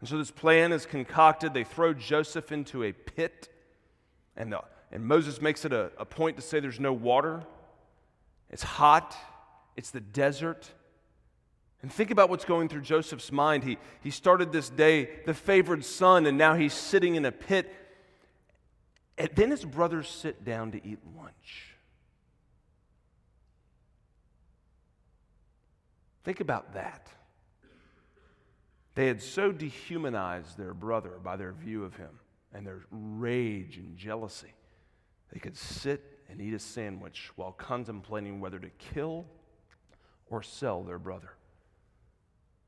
And 0.01 0.09
so 0.09 0.19
this 0.19 0.33
plan 0.33 0.73
is 0.73 0.85
concocted. 0.85 1.55
They 1.55 1.65
throw 1.65 1.95
Joseph 1.95 2.51
into 2.51 2.83
a 2.83 2.93
pit, 2.93 3.49
and, 4.37 4.53
the, 4.53 4.61
and 4.91 5.07
Moses 5.07 5.41
makes 5.41 5.65
it 5.65 5.73
a, 5.73 5.93
a 5.97 6.05
point 6.05 6.37
to 6.37 6.43
say 6.43 6.59
there's 6.59 6.81
no 6.81 6.93
water. 6.93 7.45
It's 8.51 8.65
hot, 8.65 9.17
it's 9.77 9.93
the 9.93 10.01
desert. 10.01 10.69
And 11.83 11.93
think 11.93 12.11
about 12.11 12.31
what's 12.31 12.45
going 12.45 12.69
through 12.69 12.81
Joseph's 12.81 13.31
mind. 13.31 13.63
He, 13.63 13.79
he 14.03 14.11
started 14.11 14.51
this 14.51 14.71
day 14.71 15.09
the 15.25 15.35
favored 15.35 15.85
son, 15.85 16.27
and 16.27 16.37
now 16.37 16.55
he's 16.55 16.75
sitting 16.75 17.15
in 17.15 17.25
a 17.25 17.33
pit. 17.33 17.73
And 19.17 19.31
then 19.37 19.51
his 19.51 19.65
brothers 19.65 20.09
sit 20.09 20.45
down 20.45 20.73
to 20.73 20.79
eat 20.85 20.99
lunch. 21.17 21.74
Think 26.25 26.41
about 26.41 26.75
that. 26.75 27.09
They 28.95 29.07
had 29.07 29.21
so 29.21 29.53
dehumanized 29.53 30.57
their 30.57 30.73
brother 30.73 31.19
by 31.23 31.37
their 31.37 31.53
view 31.53 31.85
of 31.85 31.97
him 31.97 32.21
and 32.53 32.67
their 32.67 32.83
rage 32.91 33.77
and 33.77 33.97
jealousy. 33.97 34.53
They 35.33 35.41
could 35.41 35.57
sit 35.57 36.21
and 36.31 36.41
eat 36.41 36.55
a 36.55 36.59
sandwich 36.59 37.31
while 37.37 37.53
contemplating 37.53 38.41
whether 38.41 38.59
to 38.59 38.71
kill 38.79 39.27
or 40.31 40.43
sell 40.43 40.83
their 40.83 40.99
brother. 40.99 41.31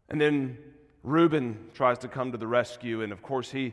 And 0.08 0.20
then 0.20 0.58
Reuben 1.02 1.70
tries 1.74 1.98
to 1.98 2.08
come 2.08 2.32
to 2.32 2.38
the 2.38 2.46
rescue, 2.46 3.02
and 3.02 3.12
of 3.12 3.22
course, 3.22 3.50
he, 3.50 3.72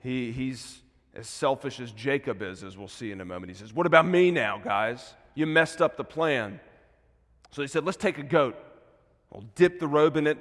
he, 0.00 0.32
he's 0.32 0.80
as 1.14 1.28
selfish 1.28 1.80
as 1.80 1.92
Jacob 1.92 2.42
is, 2.42 2.64
as 2.64 2.76
we'll 2.76 2.88
see 2.88 3.12
in 3.12 3.20
a 3.20 3.24
moment. 3.24 3.50
He 3.50 3.56
says, 3.56 3.72
What 3.72 3.86
about 3.86 4.06
me 4.06 4.30
now, 4.30 4.58
guys? 4.58 5.14
You 5.34 5.46
messed 5.46 5.80
up 5.80 5.96
the 5.96 6.04
plan. 6.04 6.60
So 7.50 7.62
he 7.62 7.68
said, 7.68 7.84
Let's 7.84 7.96
take 7.96 8.18
a 8.18 8.22
goat. 8.22 8.56
We'll 9.32 9.44
dip 9.54 9.80
the 9.80 9.88
robe 9.88 10.16
in 10.16 10.26
it. 10.26 10.38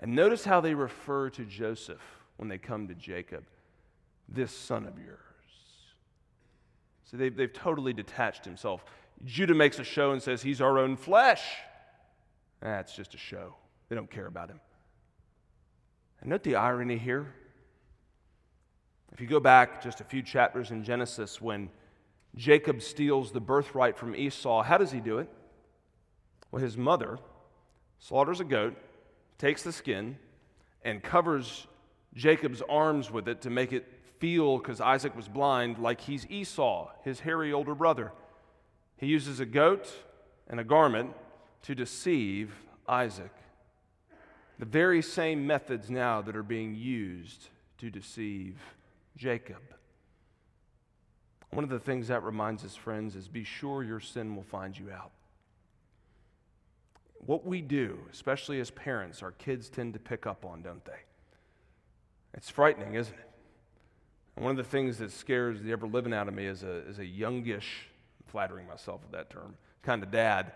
And 0.00 0.14
notice 0.16 0.44
how 0.44 0.60
they 0.60 0.74
refer 0.74 1.30
to 1.30 1.44
Joseph 1.44 2.02
when 2.36 2.48
they 2.48 2.58
come 2.58 2.88
to 2.88 2.94
Jacob 2.94 3.44
this 4.28 4.52
son 4.52 4.86
of 4.86 4.98
yours. 4.98 5.18
So 7.04 7.16
they've, 7.16 7.34
they've 7.34 7.52
totally 7.52 7.92
detached 7.92 8.44
himself. 8.44 8.84
Judah 9.24 9.54
makes 9.54 9.78
a 9.78 9.84
show 9.84 10.12
and 10.12 10.20
says, 10.20 10.42
He's 10.42 10.60
our 10.60 10.78
own 10.78 10.96
flesh. 10.96 11.42
That's 12.60 12.96
just 12.96 13.14
a 13.14 13.18
show. 13.18 13.54
They 13.88 13.94
don't 13.94 14.10
care 14.10 14.26
about 14.26 14.48
him. 14.48 14.60
And 16.20 16.30
note 16.30 16.42
the 16.42 16.56
irony 16.56 16.98
here. 16.98 17.32
If 19.12 19.20
you 19.20 19.26
go 19.26 19.40
back 19.40 19.82
just 19.82 20.00
a 20.00 20.04
few 20.04 20.22
chapters 20.22 20.70
in 20.70 20.82
Genesis, 20.82 21.40
when 21.40 21.68
Jacob 22.34 22.80
steals 22.80 23.30
the 23.30 23.40
birthright 23.40 23.98
from 23.98 24.16
Esau, 24.16 24.62
how 24.62 24.78
does 24.78 24.90
he 24.90 25.00
do 25.00 25.18
it? 25.18 25.28
Well, 26.50 26.62
his 26.62 26.78
mother 26.78 27.18
slaughters 28.02 28.40
a 28.40 28.44
goat, 28.44 28.76
takes 29.38 29.62
the 29.62 29.72
skin, 29.72 30.18
and 30.84 31.02
covers 31.02 31.68
Jacob's 32.14 32.60
arms 32.68 33.10
with 33.10 33.28
it 33.28 33.42
to 33.42 33.50
make 33.50 33.72
it 33.72 33.86
feel, 34.18 34.58
because 34.58 34.80
Isaac 34.80 35.16
was 35.16 35.28
blind, 35.28 35.78
like 35.78 36.00
he's 36.00 36.26
Esau, 36.28 36.90
his 37.04 37.20
hairy 37.20 37.52
older 37.52 37.74
brother. 37.74 38.12
He 38.96 39.06
uses 39.06 39.40
a 39.40 39.46
goat 39.46 39.90
and 40.48 40.58
a 40.58 40.64
garment 40.64 41.14
to 41.62 41.74
deceive 41.74 42.52
Isaac. 42.88 43.32
The 44.58 44.66
very 44.66 45.02
same 45.02 45.46
methods 45.46 45.88
now 45.88 46.22
that 46.22 46.36
are 46.36 46.42
being 46.42 46.74
used 46.74 47.48
to 47.78 47.90
deceive 47.90 48.58
Jacob. 49.16 49.62
One 51.50 51.64
of 51.64 51.70
the 51.70 51.80
things 51.80 52.08
that 52.08 52.22
reminds 52.22 52.64
us, 52.64 52.74
friends, 52.74 53.14
is 53.14 53.28
be 53.28 53.44
sure 53.44 53.84
your 53.84 54.00
sin 54.00 54.34
will 54.34 54.42
find 54.42 54.76
you 54.76 54.90
out. 54.90 55.12
What 57.24 57.46
we 57.46 57.60
do, 57.60 57.98
especially 58.12 58.60
as 58.60 58.70
parents, 58.70 59.22
our 59.22 59.32
kids 59.32 59.68
tend 59.68 59.94
to 59.94 60.00
pick 60.00 60.26
up 60.26 60.44
on, 60.44 60.62
don't 60.62 60.84
they? 60.84 61.00
It's 62.34 62.50
frightening, 62.50 62.94
isn't 62.94 63.14
it? 63.14 63.30
And 64.36 64.44
one 64.44 64.50
of 64.52 64.56
the 64.56 64.70
things 64.70 64.98
that 64.98 65.12
scares 65.12 65.60
the 65.60 65.72
ever 65.72 65.86
living 65.86 66.12
out 66.12 66.26
of 66.26 66.34
me 66.34 66.46
as 66.46 66.62
a, 66.62 66.82
as 66.88 66.98
a 66.98 67.06
youngish, 67.06 67.88
flattering 68.26 68.66
myself 68.66 69.02
with 69.02 69.12
that 69.12 69.30
term, 69.30 69.54
kind 69.82 70.02
of 70.02 70.10
dad, 70.10 70.52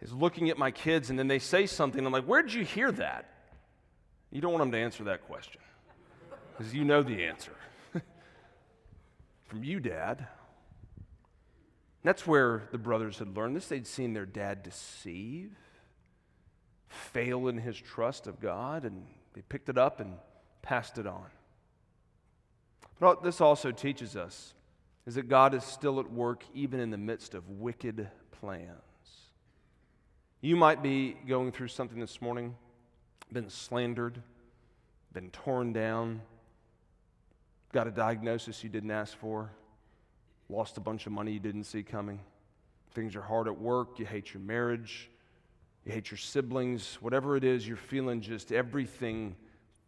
is 0.00 0.12
looking 0.12 0.50
at 0.50 0.58
my 0.58 0.70
kids 0.70 1.10
and 1.10 1.18
then 1.18 1.28
they 1.28 1.38
say 1.38 1.66
something. 1.66 2.04
I'm 2.04 2.12
like, 2.12 2.24
where 2.24 2.42
did 2.42 2.52
you 2.52 2.64
hear 2.64 2.90
that? 2.92 3.26
You 4.30 4.40
don't 4.40 4.52
want 4.52 4.62
them 4.62 4.72
to 4.72 4.78
answer 4.78 5.04
that 5.04 5.26
question 5.26 5.60
because 6.56 6.74
you 6.74 6.84
know 6.84 7.02
the 7.02 7.24
answer. 7.24 7.52
From 9.46 9.64
you, 9.64 9.80
Dad. 9.80 10.26
That's 12.02 12.26
where 12.26 12.62
the 12.70 12.78
brothers 12.78 13.18
had 13.18 13.36
learned 13.36 13.56
this. 13.56 13.68
They'd 13.68 13.86
seen 13.86 14.14
their 14.14 14.26
dad 14.26 14.62
deceive, 14.62 15.52
fail 16.90 17.48
in 17.48 17.56
his 17.56 17.76
trust 17.76 18.26
of 18.26 18.40
God, 18.40 18.84
and 18.84 19.06
they 19.32 19.42
picked 19.42 19.68
it 19.68 19.78
up 19.78 20.00
and 20.00 20.14
passed 20.60 20.98
it 20.98 21.06
on. 21.06 21.26
But 22.98 23.06
what 23.06 23.22
this 23.22 23.40
also 23.40 23.70
teaches 23.70 24.16
us 24.16 24.54
is 25.06 25.14
that 25.14 25.28
God 25.28 25.54
is 25.54 25.64
still 25.64 25.98
at 26.00 26.12
work 26.12 26.44
even 26.54 26.80
in 26.80 26.90
the 26.90 26.98
midst 26.98 27.34
of 27.34 27.48
wicked 27.48 28.08
plans. 28.40 28.68
You 30.40 30.56
might 30.56 30.82
be 30.82 31.16
going 31.26 31.52
through 31.52 31.68
something 31.68 32.00
this 32.00 32.20
morning, 32.20 32.56
been 33.32 33.50
slandered, 33.50 34.22
been 35.12 35.30
torn 35.30 35.72
down, 35.72 36.22
got 37.72 37.86
a 37.86 37.90
diagnosis 37.90 38.62
you 38.64 38.70
didn't 38.70 38.90
ask 38.90 39.16
for, 39.18 39.50
lost 40.48 40.76
a 40.76 40.80
bunch 40.80 41.06
of 41.06 41.12
money 41.12 41.32
you 41.32 41.40
didn't 41.40 41.64
see 41.64 41.82
coming. 41.82 42.20
Things 42.92 43.14
are 43.16 43.22
hard 43.22 43.46
at 43.46 43.58
work, 43.58 43.98
you 43.98 44.06
hate 44.06 44.32
your 44.34 44.42
marriage, 44.42 45.09
you 45.90 45.94
hate 45.94 46.10
your 46.10 46.18
siblings, 46.18 46.98
whatever 47.00 47.36
it 47.36 47.42
is, 47.42 47.66
you're 47.66 47.76
feeling 47.76 48.20
just 48.20 48.52
everything 48.52 49.34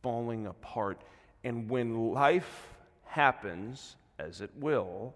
falling 0.03 0.49
apart. 0.49 1.01
And 1.45 1.71
when 1.71 2.13
life 2.13 2.67
happens, 3.05 3.95
as 4.19 4.41
it 4.41 4.51
will, 4.57 5.15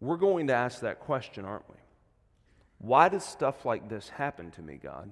we're 0.00 0.16
going 0.16 0.46
to 0.46 0.54
ask 0.54 0.80
that 0.80 1.00
question, 1.00 1.44
aren't 1.44 1.68
we? 1.68 1.76
Why 2.78 3.10
does 3.10 3.24
stuff 3.24 3.66
like 3.66 3.88
this 3.88 4.08
happen 4.08 4.50
to 4.52 4.62
me, 4.62 4.78
God? 4.82 5.10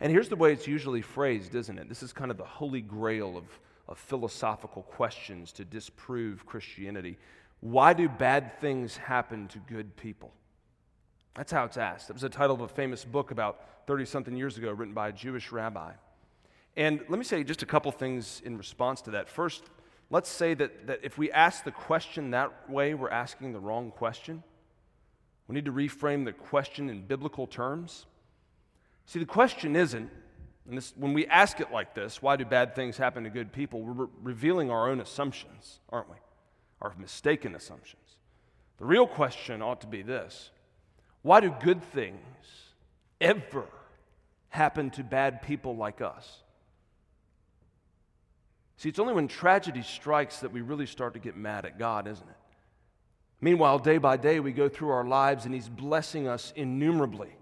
And 0.00 0.10
here's 0.10 0.28
the 0.28 0.36
way 0.36 0.52
it's 0.52 0.66
usually 0.66 1.02
phrased, 1.02 1.54
isn't 1.54 1.78
it? 1.78 1.88
This 1.88 2.02
is 2.02 2.12
kind 2.12 2.32
of 2.32 2.36
the 2.36 2.44
holy 2.44 2.80
grail 2.80 3.36
of 3.36 3.44
of 3.88 3.98
philosophical 3.98 4.82
questions 4.82 5.52
to 5.52 5.64
disprove 5.64 6.46
Christianity. 6.46 7.18
Why 7.60 7.92
do 7.92 8.08
bad 8.08 8.58
things 8.60 8.96
happen 8.96 9.48
to 9.48 9.58
good 9.58 9.94
people? 9.96 10.32
That's 11.36 11.50
how 11.50 11.64
it's 11.64 11.76
asked. 11.76 12.10
It 12.10 12.12
was 12.12 12.22
the 12.22 12.28
title 12.28 12.54
of 12.54 12.62
a 12.62 12.68
famous 12.68 13.04
book 13.04 13.30
about 13.30 13.86
30 13.86 14.04
something 14.04 14.36
years 14.36 14.56
ago 14.56 14.72
written 14.72 14.94
by 14.94 15.08
a 15.08 15.12
Jewish 15.12 15.50
rabbi. 15.50 15.92
And 16.76 17.00
let 17.08 17.18
me 17.18 17.24
say 17.24 17.42
just 17.44 17.62
a 17.62 17.66
couple 17.66 17.90
things 17.92 18.40
in 18.44 18.56
response 18.56 19.00
to 19.02 19.12
that. 19.12 19.28
First, 19.28 19.64
let's 20.10 20.28
say 20.28 20.54
that, 20.54 20.86
that 20.86 21.00
if 21.02 21.18
we 21.18 21.30
ask 21.30 21.64
the 21.64 21.72
question 21.72 22.30
that 22.30 22.70
way, 22.70 22.94
we're 22.94 23.10
asking 23.10 23.52
the 23.52 23.60
wrong 23.60 23.90
question. 23.90 24.42
We 25.48 25.54
need 25.54 25.64
to 25.66 25.72
reframe 25.72 26.24
the 26.24 26.32
question 26.32 26.88
in 26.88 27.02
biblical 27.02 27.46
terms. 27.46 28.06
See, 29.06 29.18
the 29.18 29.26
question 29.26 29.76
isn't, 29.76 30.10
and 30.68 30.78
this, 30.78 30.94
when 30.96 31.12
we 31.12 31.26
ask 31.26 31.60
it 31.60 31.70
like 31.70 31.94
this, 31.94 32.22
why 32.22 32.36
do 32.36 32.44
bad 32.44 32.74
things 32.74 32.96
happen 32.96 33.24
to 33.24 33.30
good 33.30 33.52
people? 33.52 33.82
We're 33.82 34.04
re- 34.04 34.12
revealing 34.22 34.70
our 34.70 34.88
own 34.88 35.00
assumptions, 35.00 35.80
aren't 35.90 36.08
we? 36.08 36.16
Our 36.80 36.94
mistaken 36.98 37.54
assumptions. 37.54 38.00
The 38.78 38.86
real 38.86 39.06
question 39.06 39.60
ought 39.60 39.82
to 39.82 39.86
be 39.86 40.02
this 40.02 40.50
why 41.24 41.40
do 41.40 41.50
good 41.62 41.82
things 41.82 42.20
ever 43.18 43.64
happen 44.50 44.90
to 44.90 45.02
bad 45.02 45.40
people 45.40 45.74
like 45.74 46.02
us? 46.02 46.42
See, 48.76 48.90
it's 48.90 48.98
only 48.98 49.14
when 49.14 49.26
tragedy 49.26 49.80
strikes 49.80 50.40
that 50.40 50.52
we 50.52 50.60
really 50.60 50.84
start 50.84 51.14
to 51.14 51.18
get 51.18 51.34
mad 51.34 51.64
at 51.64 51.78
God, 51.78 52.06
isn't 52.06 52.28
it? 52.28 52.36
Meanwhile, 53.40 53.78
day 53.78 53.96
by 53.96 54.18
day, 54.18 54.38
we 54.38 54.52
go 54.52 54.68
through 54.68 54.90
our 54.90 55.06
lives 55.06 55.46
and 55.46 55.54
He's 55.54 55.70
blessing 55.70 56.28
us 56.28 56.52
innumerably. 56.56 57.34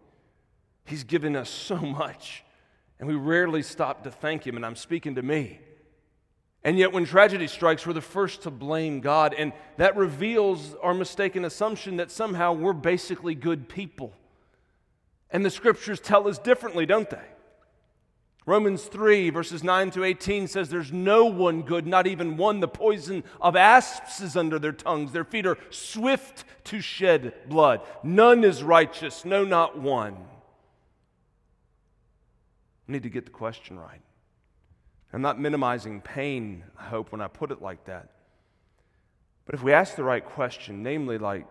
He's 0.84 1.02
given 1.02 1.34
us 1.34 1.50
so 1.50 1.76
much. 1.76 2.44
And 3.00 3.08
we 3.08 3.16
rarely 3.16 3.64
stop 3.64 4.04
to 4.04 4.12
thank 4.12 4.46
Him, 4.46 4.54
and 4.54 4.64
I'm 4.64 4.76
speaking 4.76 5.16
to 5.16 5.22
me. 5.22 5.58
And 6.64 6.78
yet, 6.78 6.92
when 6.92 7.04
tragedy 7.04 7.48
strikes, 7.48 7.86
we're 7.86 7.92
the 7.92 8.00
first 8.00 8.42
to 8.42 8.50
blame 8.50 9.00
God. 9.00 9.34
And 9.34 9.52
that 9.78 9.96
reveals 9.96 10.74
our 10.80 10.94
mistaken 10.94 11.44
assumption 11.44 11.96
that 11.96 12.10
somehow 12.10 12.52
we're 12.52 12.72
basically 12.72 13.34
good 13.34 13.68
people. 13.68 14.12
And 15.30 15.44
the 15.44 15.50
scriptures 15.50 15.98
tell 15.98 16.28
us 16.28 16.38
differently, 16.38 16.86
don't 16.86 17.10
they? 17.10 17.24
Romans 18.44 18.84
3, 18.84 19.30
verses 19.30 19.62
9 19.62 19.92
to 19.92 20.04
18 20.04 20.48
says, 20.48 20.68
There's 20.68 20.92
no 20.92 21.26
one 21.26 21.62
good, 21.62 21.86
not 21.86 22.06
even 22.06 22.36
one. 22.36 22.60
The 22.60 22.68
poison 22.68 23.22
of 23.40 23.56
asps 23.56 24.20
is 24.20 24.36
under 24.36 24.58
their 24.58 24.72
tongues. 24.72 25.12
Their 25.12 25.24
feet 25.24 25.46
are 25.46 25.58
swift 25.70 26.44
to 26.64 26.80
shed 26.80 27.34
blood. 27.48 27.80
None 28.02 28.42
is 28.44 28.62
righteous, 28.62 29.24
no, 29.24 29.44
not 29.44 29.78
one. 29.78 30.16
I 32.88 32.92
need 32.92 33.04
to 33.04 33.10
get 33.10 33.24
the 33.24 33.30
question 33.30 33.78
right. 33.78 34.00
I'm 35.12 35.22
not 35.22 35.38
minimizing 35.38 36.00
pain, 36.00 36.64
I 36.78 36.84
hope, 36.84 37.12
when 37.12 37.20
I 37.20 37.28
put 37.28 37.50
it 37.50 37.60
like 37.60 37.84
that. 37.84 38.08
But 39.44 39.54
if 39.54 39.62
we 39.62 39.72
ask 39.72 39.94
the 39.94 40.04
right 40.04 40.24
question, 40.24 40.82
namely, 40.82 41.18
like, 41.18 41.46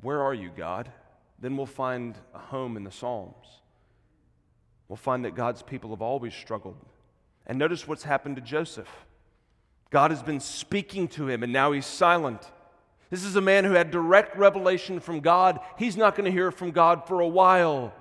where 0.00 0.20
are 0.22 0.34
you, 0.34 0.50
God? 0.56 0.90
Then 1.38 1.56
we'll 1.56 1.66
find 1.66 2.16
a 2.34 2.38
home 2.38 2.76
in 2.76 2.84
the 2.84 2.90
Psalms. 2.90 3.46
We'll 4.88 4.96
find 4.96 5.24
that 5.24 5.34
God's 5.34 5.62
people 5.62 5.90
have 5.90 6.02
always 6.02 6.34
struggled. 6.34 6.76
And 7.46 7.58
notice 7.58 7.86
what's 7.86 8.02
happened 8.02 8.36
to 8.36 8.42
Joseph. 8.42 8.88
God 9.90 10.10
has 10.10 10.22
been 10.22 10.40
speaking 10.40 11.06
to 11.08 11.28
him, 11.28 11.42
and 11.42 11.52
now 11.52 11.72
he's 11.72 11.86
silent. 11.86 12.50
This 13.10 13.24
is 13.24 13.36
a 13.36 13.40
man 13.40 13.64
who 13.64 13.72
had 13.72 13.90
direct 13.90 14.36
revelation 14.36 14.98
from 14.98 15.20
God. 15.20 15.60
He's 15.78 15.96
not 15.96 16.16
going 16.16 16.24
to 16.24 16.32
hear 16.32 16.50
from 16.50 16.72
God 16.72 17.06
for 17.06 17.20
a 17.20 17.28
while. 17.28 17.94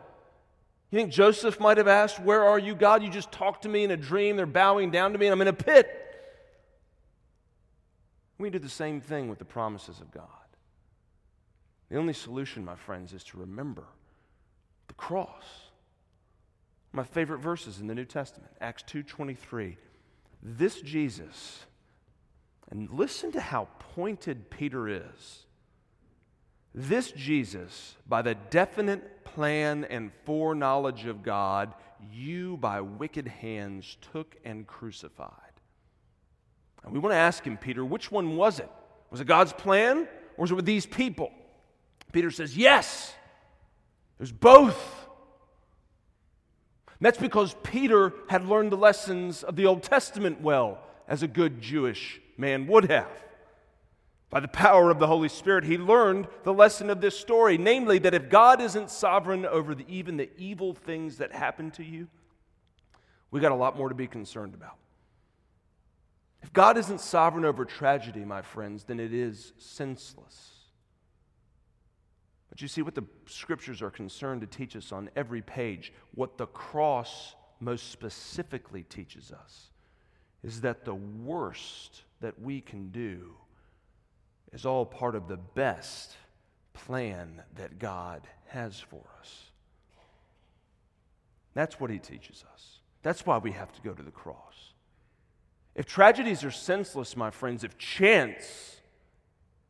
You 0.94 1.00
think 1.00 1.12
Joseph 1.12 1.60
might 1.60 1.78
have 1.78 1.88
asked, 1.88 2.20
Where 2.20 2.44
are 2.44 2.60
you, 2.60 2.76
God? 2.76 3.02
You 3.02 3.10
just 3.10 3.32
talked 3.32 3.64
to 3.64 3.68
me 3.68 3.84
in 3.84 3.90
a 3.90 3.98
dream. 3.98 4.38
They're 4.38 4.46
bowing 4.46 4.92
down 4.92 5.14
to 5.14 5.18
me, 5.18 5.26
and 5.26 5.34
I'm 5.34 5.42
in 5.42 5.48
a 5.48 5.52
pit. 5.52 5.90
We 8.38 8.52
do 8.52 8.60
the 8.60 8.70
same 8.70 9.02
thing 9.02 9.28
with 9.28 9.40
the 9.40 9.46
promises 9.46 10.00
of 10.00 10.12
God. 10.12 10.28
The 11.90 11.98
only 11.98 12.14
solution, 12.14 12.64
my 12.64 12.76
friends, 12.76 13.12
is 13.12 13.24
to 13.24 13.40
remember 13.40 13.86
the 14.88 14.94
cross. 14.94 15.72
My 16.92 17.04
favorite 17.04 17.40
verses 17.40 17.80
in 17.80 17.88
the 17.88 17.96
New 17.96 18.06
Testament, 18.06 18.52
Acts 18.62 18.84
2:23. 18.84 19.78
This 20.44 20.80
Jesus, 20.80 21.66
and 22.70 22.88
listen 22.92 23.32
to 23.32 23.42
how 23.42 23.68
pointed 23.96 24.52
Peter 24.52 24.88
is. 24.88 25.48
This 26.76 27.12
Jesus, 27.12 27.96
by 28.08 28.22
the 28.22 28.36
definite 28.36 29.24
plan 29.24 29.84
and 29.86 30.12
foreknowledge 30.26 31.06
of 31.06 31.22
God, 31.22 31.74
you 32.12 32.58
by 32.58 32.82
wicked 32.82 33.28
hands 33.28 33.98
took 34.12 34.36
and 34.44 34.66
crucified. 34.66 35.32
And 36.84 36.94
we 36.94 37.00
want 37.00 37.14
to 37.14 37.18
ask 37.18 37.44
him, 37.44 37.58
Peter, 37.58 37.86
which 37.86 38.12
one 38.12 38.36
was 38.36 38.60
it? 38.60 38.70
Was 39.12 39.22
it 39.22 39.28
God's 39.28 39.54
plan 39.54 40.08
or 40.38 40.42
was 40.42 40.52
it 40.52 40.56
with 40.56 40.66
these 40.66 40.86
people? 40.86 41.32
Peter 42.12 42.32
says, 42.32 42.58
Yes, 42.58 43.14
there's 44.18 44.32
both. 44.32 45.08
And 46.88 47.06
that's 47.06 47.18
because 47.18 47.56
Peter 47.64 48.14
had 48.30 48.48
learned 48.48 48.72
the 48.72 48.78
lessons 48.78 49.44
of 49.44 49.56
the 49.56 49.66
Old 49.66 49.84
Testament 49.84 50.42
well, 50.42 50.80
as 51.08 51.22
a 51.22 51.28
good 51.28 51.62
Jewish 51.62 52.22
man 52.38 52.68
would 52.68 52.90
have. 52.90 53.12
By 54.34 54.40
the 54.40 54.48
power 54.48 54.90
of 54.90 54.98
the 54.98 55.06
Holy 55.06 55.30
Spirit, 55.30 55.64
he 55.64 55.78
learned 55.78 56.28
the 56.44 56.56
lesson 56.56 56.90
of 56.90 57.02
this 57.02 57.16
story 57.16 57.56
namely, 57.60 58.00
that 58.00 58.16
if 58.16 58.32
God 58.32 58.62
isn't 58.62 58.90
sovereign 58.90 59.46
over 59.46 59.76
the, 59.76 59.86
even 59.88 60.18
the 60.18 60.28
evil 60.40 60.74
things 60.74 61.18
that 61.18 61.32
happen 61.32 61.70
to 61.70 61.84
you, 61.84 62.08
we 63.30 63.40
got 63.40 63.52
a 63.52 63.56
lot 63.56 63.78
more 63.78 63.90
to 63.90 63.96
be 63.96 64.08
concerned 64.08 64.56
about. 64.56 64.78
If 66.42 66.52
God 66.52 66.80
isn't 66.80 67.00
sovereign 67.00 67.46
over 67.46 67.64
tragedy, 67.64 68.26
my 68.26 68.42
friends, 68.42 68.86
then 68.86 69.00
it 69.00 69.14
is 69.14 69.54
senseless. 69.60 70.50
But 72.50 72.60
you 72.60 72.68
see, 72.68 72.82
what 72.82 72.96
the 72.96 73.06
scriptures 73.28 73.84
are 73.84 73.92
concerned 73.92 74.42
to 74.42 74.48
teach 74.48 74.76
us 74.76 74.92
on 74.92 75.12
every 75.16 75.44
page, 75.44 75.94
what 76.16 76.40
the 76.40 76.48
cross 76.48 77.36
most 77.60 77.92
specifically 77.92 78.82
teaches 78.82 79.32
us, 79.32 79.70
is 80.44 80.62
that 80.62 80.86
the 80.86 80.96
worst 80.96 82.02
that 82.20 82.42
we 82.42 82.62
can 82.62 82.90
do 82.90 83.36
is 84.54 84.66
all 84.66 84.86
part 84.86 85.16
of 85.16 85.28
the 85.28 85.38
best 85.38 86.16
plan 86.74 87.42
that 87.56 87.80
God 87.80 88.22
has 88.48 88.80
for 88.80 89.02
us. 89.20 89.46
That's 91.54 91.80
what 91.80 91.90
he 91.90 92.00
teaches 92.00 92.46
us. 92.54 92.80
That's 93.02 93.26
why 93.26 93.38
we 93.38 93.52
have 93.52 93.74
to 93.74 93.82
go 93.82 93.94
to 93.94 94.04
the 94.04 94.12
cross. 94.12 94.74
If 95.76 95.86
tragedies 95.86 96.44
are 96.44 96.52
senseless, 96.52 97.18
my 97.18 97.32
friends, 97.32 97.64
if 97.64 97.78
chance 97.78 98.78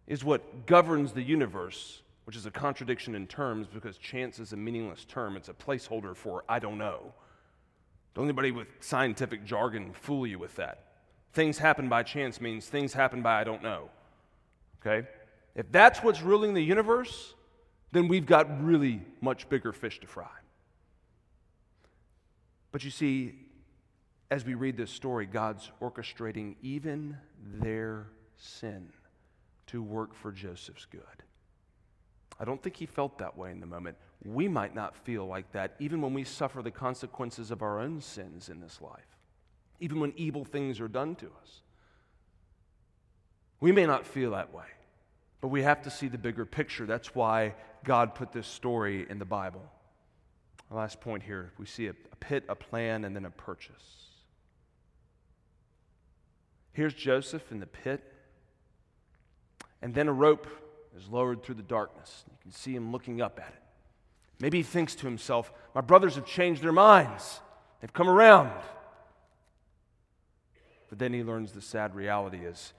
is 0.05 0.23
what 0.23 0.65
governs 0.65 1.13
the 1.13 1.21
universe, 1.21 2.01
which 2.25 2.35
is 2.35 2.45
a 2.45 2.51
contradiction 2.51 3.15
in 3.15 3.25
terms 3.25 3.67
because 3.67 3.97
chance 3.97 4.37
is 4.39 4.53
a 4.53 4.57
meaningless 4.57 5.05
term, 5.05 5.37
it's 5.37 5.49
a 5.49 5.53
placeholder 5.53 6.15
for 6.15 6.43
I 6.47 6.59
don't 6.59 6.77
know. 6.77 7.13
Don't 8.15 8.25
anybody 8.25 8.51
with 8.51 8.67
scientific 8.79 9.45
jargon 9.45 9.91
fool 9.93 10.27
you 10.27 10.37
with 10.37 10.55
that. 10.57 10.85
Things 11.31 11.57
happen 11.57 11.89
by 11.89 12.03
chance 12.03 12.39
means 12.39 12.67
things 12.67 12.93
happen 12.93 13.21
by 13.21 13.39
I 13.39 13.43
don't 13.43 13.63
know. 13.63 13.89
Okay? 14.85 15.07
If 15.55 15.71
that's 15.71 16.03
what's 16.03 16.21
ruling 16.21 16.53
the 16.53 16.63
universe, 16.63 17.33
then 17.91 18.07
we've 18.07 18.25
got 18.25 18.63
really 18.63 19.01
much 19.21 19.47
bigger 19.49 19.71
fish 19.71 19.99
to 20.01 20.07
fry. 20.07 20.27
But 22.71 22.83
you 22.83 22.89
see, 22.89 23.35
as 24.31 24.43
we 24.43 24.55
read 24.55 24.77
this 24.77 24.89
story, 24.89 25.27
God's 25.27 25.71
orchestrating 25.79 26.55
even 26.63 27.17
their 27.61 28.07
sin 28.35 28.89
to 29.67 29.81
work 29.83 30.15
for 30.15 30.31
Joseph's 30.31 30.85
good. 30.85 31.01
I 32.39 32.45
don't 32.45 32.61
think 32.61 32.75
he 32.75 32.87
felt 32.87 33.19
that 33.19 33.37
way 33.37 33.51
in 33.51 33.59
the 33.59 33.67
moment. 33.67 33.95
We 34.25 34.47
might 34.47 34.73
not 34.73 34.95
feel 34.95 35.27
like 35.27 35.51
that 35.51 35.75
even 35.79 36.01
when 36.01 36.13
we 36.13 36.23
suffer 36.23 36.63
the 36.63 36.71
consequences 36.71 37.51
of 37.51 37.61
our 37.61 37.79
own 37.79 38.01
sins 38.01 38.49
in 38.49 38.59
this 38.59 38.81
life, 38.81 39.17
even 39.79 39.99
when 39.99 40.13
evil 40.15 40.43
things 40.43 40.79
are 40.79 40.87
done 40.87 41.15
to 41.17 41.27
us. 41.41 41.61
We 43.63 43.71
may 43.71 43.85
not 43.85 44.05
feel 44.05 44.31
that 44.31 44.53
way, 44.53 44.65
but 45.39 45.47
we 45.47 45.63
have 45.63 45.83
to 45.83 45.89
see 45.89 46.09
the 46.09 46.17
bigger 46.17 46.45
picture. 46.45 46.85
That's 46.85 47.15
why 47.15 47.55
God 47.85 48.13
put 48.13 48.33
this 48.33 48.45
story 48.45 49.05
in 49.09 49.19
the 49.19 49.25
Bible. 49.25 49.63
last 50.69 50.99
point 50.99 51.23
here 51.23 51.53
we 51.57 51.65
see 51.65 51.87
a, 51.87 51.91
a 51.91 52.15
pit, 52.17 52.43
a 52.49 52.55
plan, 52.55 53.05
and 53.05 53.15
then 53.15 53.23
a 53.23 53.29
purchase. 53.29 54.09
Here's 56.73 56.93
Joseph 56.93 57.53
in 57.53 57.61
the 57.61 57.65
pit, 57.65 58.03
and 59.81 59.93
then 59.93 60.09
a 60.09 60.13
rope 60.13 60.45
is 60.97 61.07
lowered 61.07 61.41
through 61.41 61.55
the 61.55 61.63
darkness. 61.63 62.25
You 62.27 62.37
can 62.41 62.51
see 62.51 62.75
him 62.75 62.91
looking 62.91 63.21
up 63.21 63.39
at 63.41 63.53
it. 63.53 63.63
Maybe 64.41 64.57
he 64.57 64.63
thinks 64.63 64.93
to 64.95 65.05
himself, 65.05 65.53
My 65.73 65.79
brothers 65.79 66.15
have 66.15 66.25
changed 66.25 66.61
their 66.61 66.73
minds, 66.73 67.39
they've 67.79 67.93
come 67.93 68.09
around. 68.09 68.51
But 70.89 70.99
then 70.99 71.13
he 71.13 71.23
learns 71.23 71.53
the 71.53 71.61
sad 71.61 71.95
reality 71.95 72.39
is 72.39 72.73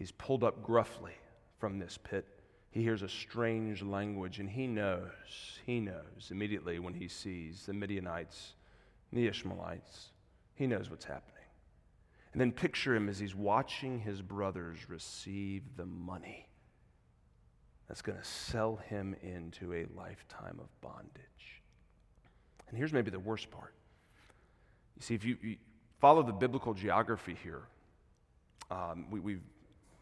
He's 0.00 0.12
pulled 0.12 0.44
up 0.44 0.62
gruffly 0.62 1.12
from 1.58 1.78
this 1.78 1.98
pit. 2.02 2.26
He 2.70 2.82
hears 2.82 3.02
a 3.02 3.08
strange 3.08 3.82
language, 3.82 4.38
and 4.38 4.48
he 4.48 4.66
knows, 4.66 5.58
he 5.66 5.78
knows 5.78 6.30
immediately 6.30 6.78
when 6.78 6.94
he 6.94 7.06
sees 7.06 7.66
the 7.66 7.74
Midianites, 7.74 8.54
the 9.12 9.26
Ishmaelites. 9.26 10.12
He 10.54 10.66
knows 10.66 10.88
what's 10.88 11.04
happening. 11.04 11.44
And 12.32 12.40
then 12.40 12.50
picture 12.50 12.96
him 12.96 13.10
as 13.10 13.18
he's 13.18 13.34
watching 13.34 14.00
his 14.00 14.22
brothers 14.22 14.88
receive 14.88 15.64
the 15.76 15.84
money 15.84 16.48
that's 17.86 18.00
going 18.00 18.16
to 18.16 18.24
sell 18.24 18.76
him 18.76 19.14
into 19.20 19.74
a 19.74 19.84
lifetime 19.94 20.58
of 20.60 20.80
bondage. 20.80 21.62
And 22.70 22.78
here's 22.78 22.94
maybe 22.94 23.10
the 23.10 23.20
worst 23.20 23.50
part. 23.50 23.74
You 24.96 25.02
see, 25.02 25.14
if 25.14 25.26
you, 25.26 25.36
you 25.42 25.56
follow 26.00 26.22
the 26.22 26.32
biblical 26.32 26.72
geography 26.72 27.36
here, 27.42 27.64
um, 28.70 29.04
we, 29.10 29.20
we've 29.20 29.42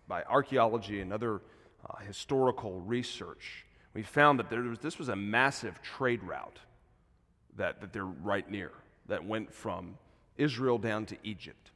by 0.09 0.23
archaeology 0.25 1.01
and 1.01 1.13
other 1.13 1.43
uh, 1.89 1.99
historical 1.99 2.81
research, 2.81 3.67
we 3.95 4.03
found 4.03 4.39
that 4.39 4.51
there 4.51 4.63
was, 4.63 4.79
this 4.79 4.99
was 4.99 5.09
a 5.09 5.17
massive 5.17 5.81
trade 5.83 6.23
route 6.23 6.59
that, 7.57 7.81
that 7.81 7.93
they're 7.93 8.05
right 8.05 8.51
near 8.51 8.73
that 9.07 9.25
went 9.25 9.53
from 9.53 9.97
Israel 10.37 10.79
down 10.79 11.07
to 11.07 11.17
Egypt. 11.23 11.71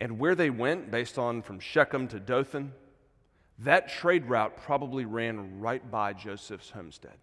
And 0.00 0.18
where 0.18 0.34
they 0.34 0.50
went, 0.50 0.90
based 0.90 1.18
on 1.18 1.42
from 1.42 1.58
Shechem 1.58 2.06
to 2.08 2.20
Dothan, 2.20 2.72
that 3.60 3.88
trade 3.88 4.26
route 4.26 4.56
probably 4.56 5.04
ran 5.04 5.58
right 5.58 5.90
by 5.90 6.12
Joseph's 6.12 6.70
homestead. 6.70 7.16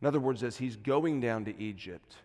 In 0.00 0.06
other 0.06 0.20
words, 0.20 0.42
as 0.42 0.56
he's 0.56 0.76
going 0.76 1.20
down 1.20 1.44
to 1.44 1.58
Egypt 1.60 2.16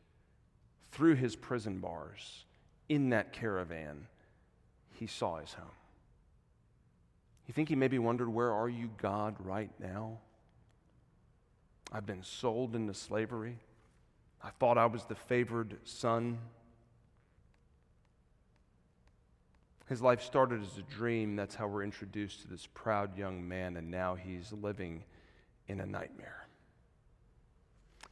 through 0.91 1.15
his 1.15 1.35
prison 1.35 1.79
bars 1.79 2.45
in 2.89 3.09
that 3.11 3.31
caravan, 3.31 4.07
he 4.93 5.07
saw 5.07 5.37
his 5.37 5.53
home. 5.53 5.67
You 7.51 7.53
think 7.53 7.67
he 7.67 7.75
maybe 7.75 7.99
wondered, 7.99 8.29
Where 8.29 8.53
are 8.53 8.69
you, 8.69 8.89
God, 8.95 9.35
right 9.41 9.71
now? 9.77 10.19
I've 11.91 12.05
been 12.05 12.23
sold 12.23 12.77
into 12.77 12.93
slavery. 12.93 13.57
I 14.41 14.51
thought 14.51 14.77
I 14.77 14.85
was 14.85 15.03
the 15.03 15.15
favored 15.15 15.75
son. 15.83 16.37
His 19.89 20.01
life 20.01 20.21
started 20.21 20.61
as 20.61 20.77
a 20.77 20.81
dream. 20.83 21.35
That's 21.35 21.53
how 21.53 21.67
we're 21.67 21.83
introduced 21.83 22.43
to 22.43 22.47
this 22.47 22.69
proud 22.73 23.17
young 23.17 23.45
man, 23.45 23.75
and 23.75 23.91
now 23.91 24.15
he's 24.15 24.53
living 24.53 25.03
in 25.67 25.81
a 25.81 25.85
nightmare. 25.85 26.47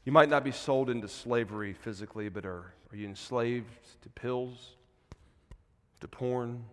You 0.03 0.11
might 0.11 0.27
not 0.27 0.43
be 0.43 0.51
sold 0.51 0.89
into 0.89 1.07
slavery 1.07 1.71
physically, 1.71 2.27
but 2.27 2.45
are, 2.45 2.73
are 2.91 2.97
you 2.97 3.07
enslaved 3.07 4.01
to 4.01 4.09
pills, 4.09 4.75
to 6.01 6.09
porn, 6.09 6.65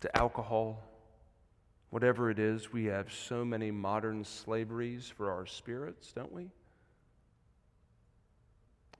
to 0.00 0.16
alcohol? 0.16 0.87
Whatever 1.90 2.30
it 2.30 2.38
is, 2.38 2.72
we 2.72 2.86
have 2.86 3.12
so 3.12 3.44
many 3.44 3.70
modern 3.70 4.24
slaveries 4.24 5.08
for 5.08 5.30
our 5.30 5.46
spirits, 5.46 6.12
don't 6.12 6.32
we? 6.32 6.50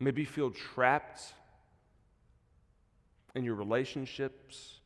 Maybe 0.01 0.24
feel 0.24 0.51
trapped 0.51 1.35
in 3.35 3.44
your 3.44 3.57
relationships 3.57 4.81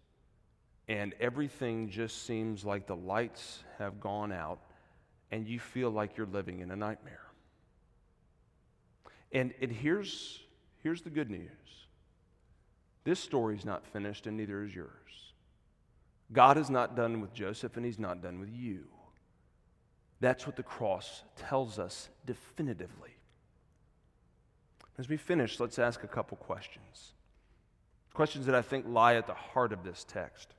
and 0.89 1.15
everything 1.21 1.89
just 1.91 2.27
seems 2.27 2.65
like 2.65 2.87
the 2.87 2.97
lights 2.97 3.63
have 3.79 4.01
gone 4.01 4.33
out 4.33 4.59
and 5.31 5.47
you 5.47 5.61
feel 5.61 5.91
like 5.91 6.17
you're 6.17 6.27
living 6.27 6.61
in 6.61 6.71
a 6.71 6.77
nightmare. 6.77 7.27
And, 9.33 9.55
and 9.61 9.73
here's, 9.73 10.41
here's 10.83 11.03
the 11.03 11.11
good 11.11 11.31
news 11.31 11.49
this 13.05 13.19
story's 13.19 13.65
not 13.65 13.85
finished, 13.87 14.27
and 14.29 14.37
neither 14.37 14.63
is 14.63 14.75
yours. 14.75 15.32
God 16.33 16.57
is 16.57 16.71
not 16.71 16.97
done 16.97 17.21
with 17.21 17.35
Joseph 17.35 17.77
and 17.77 17.85
he's 17.85 17.99
not 17.99 18.23
done 18.23 18.41
with 18.41 18.51
you. 18.51 18.85
That's 20.21 20.47
what 20.47 20.57
the 20.57 20.63
cross 20.63 21.23
tells 21.37 21.79
us 21.79 22.09
definitively. 22.25 23.11
As 24.99 25.09
we 25.09 25.17
finish, 25.17 25.59
let's 25.59 25.79
ask 25.79 26.05
a 26.05 26.09
couple 26.09 26.37
questions. 26.37 27.13
Questions 28.15 28.47
that 28.47 28.55
I 28.55 28.63
think 28.63 28.87
lie 28.89 29.17
at 29.17 29.27
the 29.27 29.35
heart 29.35 29.73
of 29.73 29.85
this 29.85 30.05
text. 30.07 30.55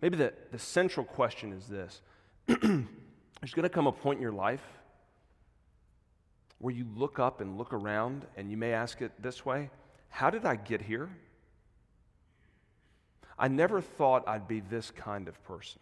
Maybe 0.00 0.16
the, 0.16 0.32
the 0.50 0.58
central 0.58 1.04
question 1.04 1.52
is 1.52 1.66
this 1.66 2.00
There's 2.46 3.54
going 3.54 3.64
to 3.64 3.68
come 3.68 3.86
a 3.86 3.92
point 3.92 4.18
in 4.18 4.22
your 4.22 4.32
life 4.32 4.64
where 6.58 6.74
you 6.74 6.86
look 6.96 7.18
up 7.18 7.40
and 7.40 7.58
look 7.58 7.72
around, 7.72 8.24
and 8.36 8.50
you 8.50 8.56
may 8.56 8.72
ask 8.72 9.02
it 9.02 9.12
this 9.20 9.44
way 9.44 9.70
How 10.08 10.30
did 10.30 10.44
I 10.44 10.56
get 10.56 10.80
here? 10.80 11.10
I 13.42 13.48
never 13.48 13.80
thought 13.80 14.28
I'd 14.28 14.46
be 14.46 14.60
this 14.60 14.92
kind 14.92 15.26
of 15.26 15.42
person. 15.42 15.80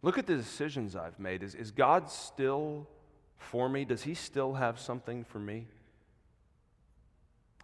Look 0.00 0.16
at 0.16 0.26
the 0.26 0.34
decisions 0.34 0.96
I've 0.96 1.20
made. 1.20 1.42
Is, 1.42 1.54
is 1.54 1.70
God 1.70 2.10
still 2.10 2.88
for 3.36 3.68
me? 3.68 3.84
Does 3.84 4.02
He 4.02 4.14
still 4.14 4.54
have 4.54 4.80
something 4.80 5.24
for 5.24 5.38
me? 5.38 5.66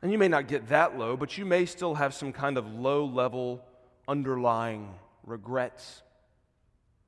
And 0.02 0.12
you 0.12 0.18
may 0.18 0.28
not 0.28 0.48
get 0.48 0.68
that 0.68 0.98
low, 0.98 1.16
but 1.16 1.38
you 1.38 1.46
may 1.46 1.64
still 1.64 1.94
have 1.94 2.12
some 2.12 2.30
kind 2.30 2.58
of 2.58 2.70
low 2.74 3.06
level 3.06 3.64
underlying 4.06 4.94
regrets. 5.24 6.02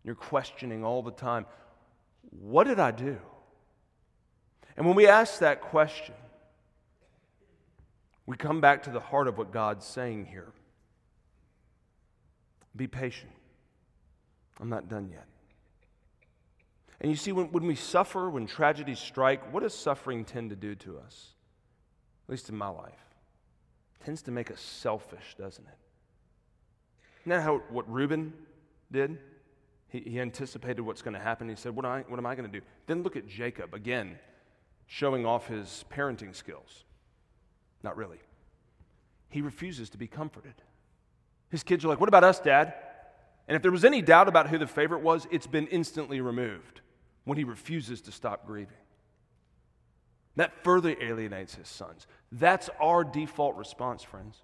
You're 0.03 0.14
questioning 0.14 0.83
all 0.83 1.03
the 1.03 1.11
time 1.11 1.44
what 2.40 2.64
did 2.64 2.81
I 2.81 2.90
do? 2.90 3.18
And 4.79 4.87
when 4.87 4.96
we 4.96 5.07
ask 5.07 5.40
that 5.40 5.61
question, 5.61 6.14
we 8.26 8.37
come 8.37 8.60
back 8.60 8.84
to 8.84 8.90
the 8.90 9.00
heart 9.00 9.28
of 9.28 9.37
what 9.37 9.52
God's 9.52 9.84
saying 9.84 10.26
here. 10.26 10.52
Be 12.74 12.87
patient. 12.87 13.32
I'm 14.60 14.68
not 14.68 14.88
done 14.88 15.08
yet. 15.10 15.26
And 17.00 17.10
you 17.10 17.16
see, 17.16 17.32
when, 17.32 17.52
when 17.52 17.66
we 17.66 17.74
suffer, 17.74 18.30
when 18.30 18.46
tragedies 18.46 18.98
strike, 18.98 19.52
what 19.52 19.62
does 19.62 19.74
suffering 19.74 20.24
tend 20.24 20.50
to 20.50 20.56
do 20.56 20.74
to 20.76 20.98
us? 20.98 21.34
At 22.26 22.30
least 22.32 22.48
in 22.48 22.56
my 22.56 22.68
life. 22.68 22.92
It 24.00 24.04
tends 24.04 24.22
to 24.22 24.30
make 24.30 24.50
us 24.50 24.60
selfish, 24.60 25.34
doesn't 25.38 25.66
it? 25.66 25.78
Isn't 27.22 27.30
that 27.30 27.42
how, 27.42 27.58
what 27.68 27.90
Reuben 27.92 28.32
did? 28.90 29.18
He, 29.88 30.00
he 30.00 30.20
anticipated 30.20 30.82
what's 30.82 31.02
going 31.02 31.14
to 31.14 31.20
happen. 31.20 31.48
He 31.48 31.56
said, 31.56 31.76
what, 31.76 31.84
I, 31.84 32.04
what 32.08 32.18
am 32.18 32.26
I 32.26 32.34
going 32.34 32.50
to 32.50 32.60
do? 32.60 32.64
Then 32.87 33.02
look 33.02 33.16
at 33.16 33.28
Jacob, 33.28 33.74
again, 33.74 34.18
showing 34.87 35.26
off 35.26 35.48
his 35.48 35.84
parenting 35.92 36.34
skills. 36.34 36.84
Not 37.85 37.99
really. 37.99 38.18
He 39.29 39.42
refuses 39.42 39.90
to 39.90 39.99
be 39.99 40.07
comforted. 40.07 40.55
His 41.51 41.62
kids 41.62 41.85
are 41.85 41.88
like, 41.88 42.01
What 42.01 42.09
about 42.09 42.25
us, 42.25 42.40
Dad? 42.40 42.75
And 43.47 43.55
if 43.55 43.62
there 43.62 43.70
was 43.70 43.85
any 43.85 44.01
doubt 44.01 44.27
about 44.27 44.49
who 44.49 44.57
the 44.57 44.66
favorite 44.66 45.03
was, 45.03 45.29
it's 45.31 45.47
been 45.47 45.66
instantly 45.66 46.23
removed 46.23 46.81
when 47.25 47.37
he 47.37 47.44
refuses 47.44 48.01
to 48.03 48.12
stop 48.12 48.47
grieving. 48.47 48.79
That 50.37 50.64
further 50.64 50.97
alienates 51.01 51.55
his 51.55 51.68
sons. 51.68 52.07
That's 52.33 52.70
our 52.81 53.05
default 53.05 53.57
response, 53.57 54.03
friends. 54.03 54.38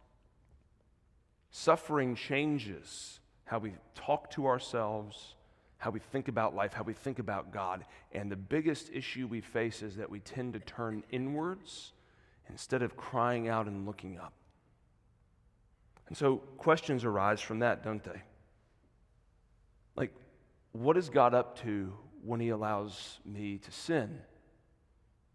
Suffering 1.50 2.14
changes 2.14 3.20
how 3.44 3.58
we 3.58 3.72
talk 3.94 4.30
to 4.32 4.46
ourselves, 4.46 5.34
how 5.78 5.90
we 5.90 5.98
think 5.98 6.28
about 6.28 6.54
life, 6.54 6.74
how 6.74 6.82
we 6.82 6.92
think 6.92 7.18
about 7.18 7.52
God. 7.52 7.86
And 8.12 8.30
the 8.30 8.36
biggest 8.36 8.90
issue 8.92 9.26
we 9.26 9.40
face 9.40 9.82
is 9.82 9.96
that 9.96 10.10
we 10.10 10.20
tend 10.20 10.52
to 10.52 10.60
turn 10.60 11.02
inwards 11.10 11.92
instead 12.50 12.82
of 12.82 12.96
crying 12.96 13.48
out 13.48 13.66
and 13.66 13.86
looking 13.86 14.18
up. 14.18 14.32
And 16.08 16.16
so 16.16 16.38
questions 16.58 17.04
arise 17.04 17.40
from 17.40 17.60
that, 17.60 17.84
don't 17.84 18.02
they? 18.02 18.22
Like, 19.96 20.12
what 20.72 20.96
is 20.96 21.08
God 21.08 21.34
up 21.34 21.60
to 21.62 21.92
when 22.24 22.40
He 22.40 22.48
allows 22.48 23.18
me 23.24 23.58
to 23.58 23.70
sin? 23.70 24.18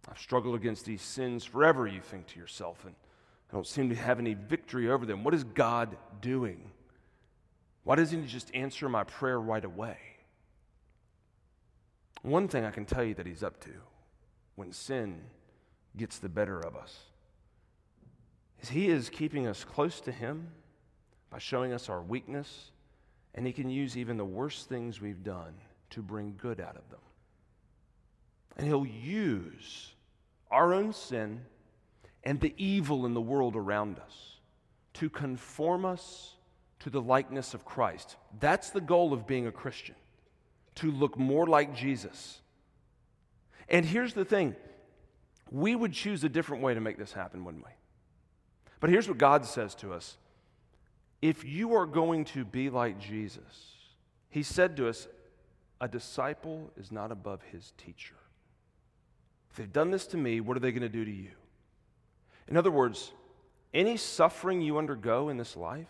I've 0.09 0.19
struggled 0.19 0.55
against 0.55 0.85
these 0.85 1.01
sins 1.01 1.45
forever, 1.45 1.87
you 1.87 2.01
think 2.01 2.27
to 2.27 2.39
yourself, 2.39 2.83
and 2.85 2.93
I 3.49 3.53
don't 3.53 3.65
seem 3.65 3.89
to 3.89 3.95
have 3.95 4.19
any 4.19 4.33
victory 4.33 4.89
over 4.89 5.05
them. 5.05 5.23
What 5.23 5.33
is 5.33 5.43
God 5.43 5.95
doing? 6.21 6.71
Why 7.83 7.95
doesn't 7.95 8.21
He 8.21 8.27
just 8.27 8.53
answer 8.53 8.89
my 8.89 9.03
prayer 9.03 9.39
right 9.39 9.63
away? 9.63 9.97
One 12.21 12.47
thing 12.47 12.65
I 12.65 12.71
can 12.71 12.85
tell 12.85 13.03
you 13.03 13.13
that 13.15 13.25
He's 13.25 13.43
up 13.43 13.61
to 13.61 13.71
when 14.55 14.73
sin 14.73 15.21
gets 15.97 16.19
the 16.19 16.29
better 16.29 16.59
of 16.59 16.75
us 16.75 16.99
He 18.69 18.89
is 18.89 19.09
keeping 19.09 19.47
us 19.47 19.63
close 19.63 20.01
to 20.01 20.11
Him 20.11 20.47
by 21.29 21.39
showing 21.39 21.73
us 21.73 21.89
our 21.89 22.01
weakness, 22.01 22.71
and 23.33 23.45
He 23.45 23.53
can 23.53 23.69
use 23.69 23.97
even 23.97 24.17
the 24.17 24.25
worst 24.25 24.69
things 24.69 25.01
we've 25.01 25.23
done 25.23 25.53
to 25.91 26.01
bring 26.01 26.35
good 26.37 26.59
out 26.59 26.75
of 26.75 26.89
them. 26.89 26.99
And 28.57 28.67
He'll 28.67 28.85
use 28.85 29.93
our 30.49 30.73
own 30.73 30.93
sin 30.93 31.41
and 32.23 32.39
the 32.39 32.53
evil 32.57 33.05
in 33.05 33.13
the 33.13 33.21
world 33.21 33.55
around 33.55 33.99
us 33.99 34.39
to 34.93 35.09
conform 35.09 35.85
us 35.85 36.35
to 36.79 36.89
the 36.89 37.01
likeness 37.01 37.53
of 37.53 37.65
Christ. 37.65 38.15
That's 38.39 38.69
the 38.69 38.81
goal 38.81 39.13
of 39.13 39.27
being 39.27 39.47
a 39.47 39.51
Christian, 39.51 39.95
to 40.75 40.91
look 40.91 41.17
more 41.17 41.45
like 41.45 41.75
Jesus. 41.75 42.39
And 43.69 43.85
here's 43.85 44.13
the 44.13 44.25
thing 44.25 44.55
we 45.51 45.75
would 45.75 45.93
choose 45.93 46.23
a 46.23 46.29
different 46.29 46.63
way 46.63 46.73
to 46.73 46.81
make 46.81 46.97
this 46.97 47.13
happen, 47.13 47.43
wouldn't 47.45 47.65
we? 47.65 47.71
But 48.79 48.89
here's 48.89 49.07
what 49.07 49.17
God 49.17 49.45
says 49.45 49.75
to 49.75 49.93
us 49.93 50.17
if 51.21 51.43
you 51.43 51.73
are 51.75 51.85
going 51.85 52.25
to 52.25 52.45
be 52.45 52.69
like 52.69 52.99
Jesus, 52.99 53.73
he 54.29 54.43
said 54.43 54.77
to 54.77 54.87
us, 54.87 55.07
a 55.81 55.87
disciple 55.87 56.71
is 56.77 56.91
not 56.91 57.11
above 57.11 57.41
his 57.51 57.73
teacher. 57.77 58.15
If 59.49 59.57
they've 59.57 59.71
done 59.71 59.91
this 59.91 60.07
to 60.07 60.17
me, 60.17 60.39
what 60.41 60.57
are 60.57 60.59
they 60.59 60.71
going 60.71 60.81
to 60.81 60.89
do 60.89 61.05
to 61.05 61.11
you? 61.11 61.31
In 62.47 62.57
other 62.57 62.71
words, 62.71 63.11
any 63.73 63.97
suffering 63.97 64.61
you 64.61 64.77
undergo 64.77 65.29
in 65.29 65.37
this 65.37 65.55
life 65.55 65.87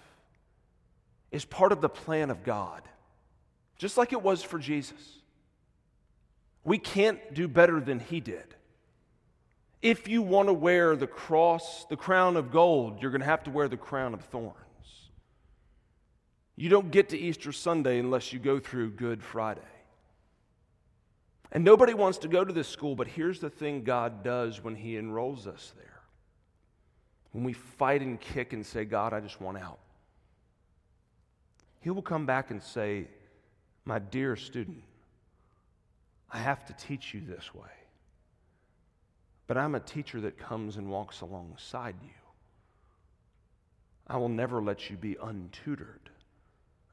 is 1.32 1.46
part 1.46 1.72
of 1.72 1.82
the 1.82 1.90
plan 1.90 2.30
of 2.30 2.44
God, 2.44 2.82
just 3.78 3.98
like 3.98 4.14
it 4.14 4.22
was 4.22 4.42
for 4.42 4.58
Jesus. 4.58 5.20
We 6.64 6.78
can't 6.78 7.34
do 7.34 7.48
better 7.48 7.80
than 7.80 8.00
he 8.00 8.20
did. 8.20 8.56
If 9.86 10.08
you 10.08 10.24
want 10.24 10.50
to 10.50 10.54
wear 10.54 10.96
the 10.96 11.06
cross, 11.06 11.86
the 11.92 11.96
crown 11.96 12.38
of 12.38 12.52
gold, 12.52 13.04
you're 13.04 13.12
going 13.12 13.22
to 13.22 13.28
have 13.28 13.44
to 13.44 13.52
wear 13.52 13.68
the 13.68 13.78
crown 13.78 14.16
of 14.16 14.22
thorns. 14.22 14.56
You 16.56 16.70
don't 16.70 16.90
get 16.90 17.10
to 17.10 17.18
Easter 17.20 17.52
Sunday 17.52 18.00
unless 18.00 18.34
you 18.34 18.40
go 18.40 18.60
through 18.60 18.94
Good 18.94 19.22
Friday. 19.22 19.62
And 21.52 21.64
nobody 21.64 21.94
wants 21.94 22.18
to 22.20 22.28
go 22.28 22.44
to 22.44 22.52
this 22.52 22.68
school, 22.68 22.96
but 22.96 23.08
here's 23.08 23.40
the 23.40 23.52
thing 23.52 23.84
God 23.84 24.24
does 24.24 24.64
when 24.64 24.74
He 24.74 24.98
enrolls 24.98 25.46
us 25.46 25.72
there. 25.78 26.02
When 27.32 27.44
we 27.44 27.54
fight 27.54 28.02
and 28.02 28.20
kick 28.20 28.54
and 28.54 28.66
say, 28.66 28.86
God, 28.86 29.14
I 29.14 29.20
just 29.20 29.40
want 29.40 29.60
out, 29.60 29.78
He 31.82 31.92
will 31.92 32.02
come 32.02 32.26
back 32.26 32.50
and 32.50 32.64
say, 32.64 33.06
My 33.86 34.00
dear 34.00 34.36
student, 34.36 34.82
I 36.32 36.40
have 36.40 36.66
to 36.66 36.74
teach 36.74 37.14
you 37.14 37.22
this 37.22 37.54
way. 37.54 37.70
But 39.48 39.58
I'm 39.58 39.76
a 39.76 39.80
teacher 39.80 40.22
that 40.22 40.40
comes 40.40 40.78
and 40.78 40.90
walks 40.90 41.22
alongside 41.22 41.96
you. 42.02 42.10
I 44.08 44.18
will 44.18 44.30
never 44.30 44.62
let 44.62 44.90
you 44.90 44.98
be 44.98 45.16
untutored. 45.16 46.10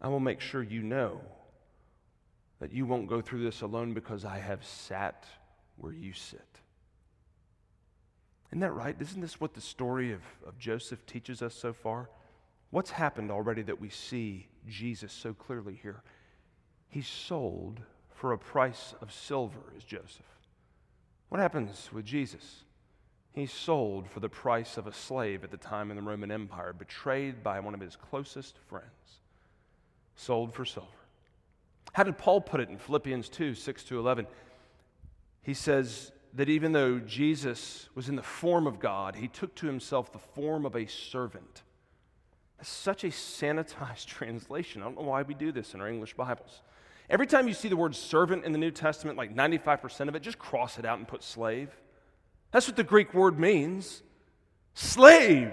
I 0.00 0.08
will 0.08 0.20
make 0.20 0.40
sure 0.40 0.62
you 0.62 0.82
know 0.82 1.20
that 2.58 2.72
you 2.72 2.86
won't 2.86 3.08
go 3.08 3.20
through 3.20 3.44
this 3.44 3.60
alone 3.62 3.94
because 3.94 4.24
I 4.24 4.38
have 4.38 4.64
sat 4.64 5.26
where 5.76 5.92
you 5.92 6.12
sit. 6.12 6.60
Isn't 8.50 8.60
that 8.60 8.72
right? 8.72 8.96
Isn't 9.00 9.20
this 9.20 9.40
what 9.40 9.54
the 9.54 9.60
story 9.60 10.12
of, 10.12 10.20
of 10.46 10.58
Joseph 10.58 11.06
teaches 11.06 11.40
us 11.42 11.54
so 11.54 11.72
far? 11.72 12.10
What's 12.70 12.90
happened 12.90 13.30
already 13.30 13.62
that 13.62 13.80
we 13.80 13.88
see 13.88 14.48
Jesus 14.68 15.12
so 15.12 15.32
clearly 15.32 15.78
here? 15.82 16.02
He's 16.88 17.06
sold 17.06 17.80
for 18.14 18.32
a 18.32 18.38
price 18.38 18.94
of 19.00 19.12
silver, 19.12 19.72
is 19.76 19.84
Joseph. 19.84 20.26
What 21.32 21.40
happens 21.40 21.88
with 21.94 22.04
Jesus? 22.04 22.64
He's 23.32 23.50
sold 23.50 24.06
for 24.06 24.20
the 24.20 24.28
price 24.28 24.76
of 24.76 24.86
a 24.86 24.92
slave 24.92 25.42
at 25.42 25.50
the 25.50 25.56
time 25.56 25.90
in 25.90 25.96
the 25.96 26.02
Roman 26.02 26.30
Empire, 26.30 26.74
betrayed 26.74 27.42
by 27.42 27.58
one 27.58 27.72
of 27.72 27.80
his 27.80 27.96
closest 27.96 28.58
friends 28.68 28.90
sold 30.14 30.52
for 30.52 30.66
silver. 30.66 30.90
How 31.94 32.02
did 32.02 32.18
Paul 32.18 32.42
put 32.42 32.60
it 32.60 32.68
in 32.68 32.76
Philippians 32.76 33.30
2 33.30 33.54
6 33.54 33.84
to 33.84 33.98
11? 33.98 34.26
He 35.40 35.54
says 35.54 36.12
that 36.34 36.50
even 36.50 36.72
though 36.72 36.98
Jesus 36.98 37.88
was 37.94 38.10
in 38.10 38.16
the 38.16 38.22
form 38.22 38.66
of 38.66 38.78
God, 38.78 39.16
he 39.16 39.26
took 39.26 39.54
to 39.54 39.66
himself 39.66 40.12
the 40.12 40.18
form 40.18 40.66
of 40.66 40.76
a 40.76 40.84
servant. 40.84 41.62
That's 42.58 42.68
such 42.68 43.04
a 43.04 43.08
sanitized 43.08 44.04
translation. 44.04 44.82
I 44.82 44.84
don't 44.84 44.96
know 44.96 45.04
why 45.04 45.22
we 45.22 45.32
do 45.32 45.50
this 45.50 45.72
in 45.72 45.80
our 45.80 45.88
English 45.88 46.12
Bibles. 46.12 46.60
Every 47.12 47.26
time 47.26 47.46
you 47.46 47.52
see 47.52 47.68
the 47.68 47.76
word 47.76 47.94
servant 47.94 48.46
in 48.46 48.52
the 48.52 48.58
New 48.58 48.70
Testament, 48.70 49.18
like 49.18 49.36
95% 49.36 50.08
of 50.08 50.14
it, 50.14 50.20
just 50.20 50.38
cross 50.38 50.78
it 50.78 50.86
out 50.86 50.96
and 50.96 51.06
put 51.06 51.22
slave. 51.22 51.68
That's 52.52 52.66
what 52.66 52.76
the 52.76 52.82
Greek 52.82 53.12
word 53.12 53.38
means 53.38 54.02
slave. 54.72 55.52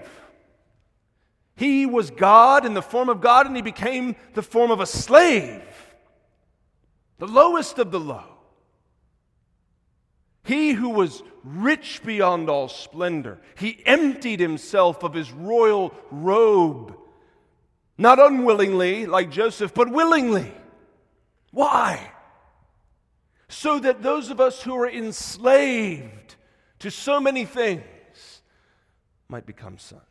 He 1.56 1.84
was 1.84 2.10
God 2.10 2.64
in 2.64 2.72
the 2.72 2.80
form 2.80 3.10
of 3.10 3.20
God, 3.20 3.46
and 3.46 3.54
he 3.54 3.60
became 3.60 4.16
the 4.32 4.40
form 4.40 4.70
of 4.70 4.80
a 4.80 4.86
slave, 4.86 5.62
the 7.18 7.26
lowest 7.26 7.78
of 7.78 7.90
the 7.90 8.00
low. 8.00 8.24
He 10.42 10.72
who 10.72 10.88
was 10.88 11.22
rich 11.44 12.00
beyond 12.02 12.48
all 12.48 12.68
splendor, 12.68 13.38
he 13.58 13.82
emptied 13.84 14.40
himself 14.40 15.02
of 15.02 15.12
his 15.12 15.30
royal 15.30 15.92
robe, 16.10 16.96
not 17.98 18.18
unwillingly 18.18 19.04
like 19.04 19.30
Joseph, 19.30 19.74
but 19.74 19.90
willingly. 19.90 20.54
Why? 21.50 22.12
So 23.48 23.78
that 23.80 24.02
those 24.02 24.30
of 24.30 24.40
us 24.40 24.62
who 24.62 24.76
are 24.76 24.88
enslaved 24.88 26.36
to 26.78 26.90
so 26.90 27.20
many 27.20 27.44
things 27.44 28.42
might 29.28 29.46
become 29.46 29.78
sons. 29.78 30.02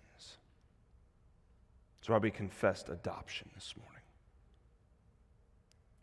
That's 1.98 2.10
why 2.10 2.18
we 2.18 2.32
confessed 2.32 2.90
adoption 2.90 3.50
this 3.56 3.74
morning. 3.78 4.02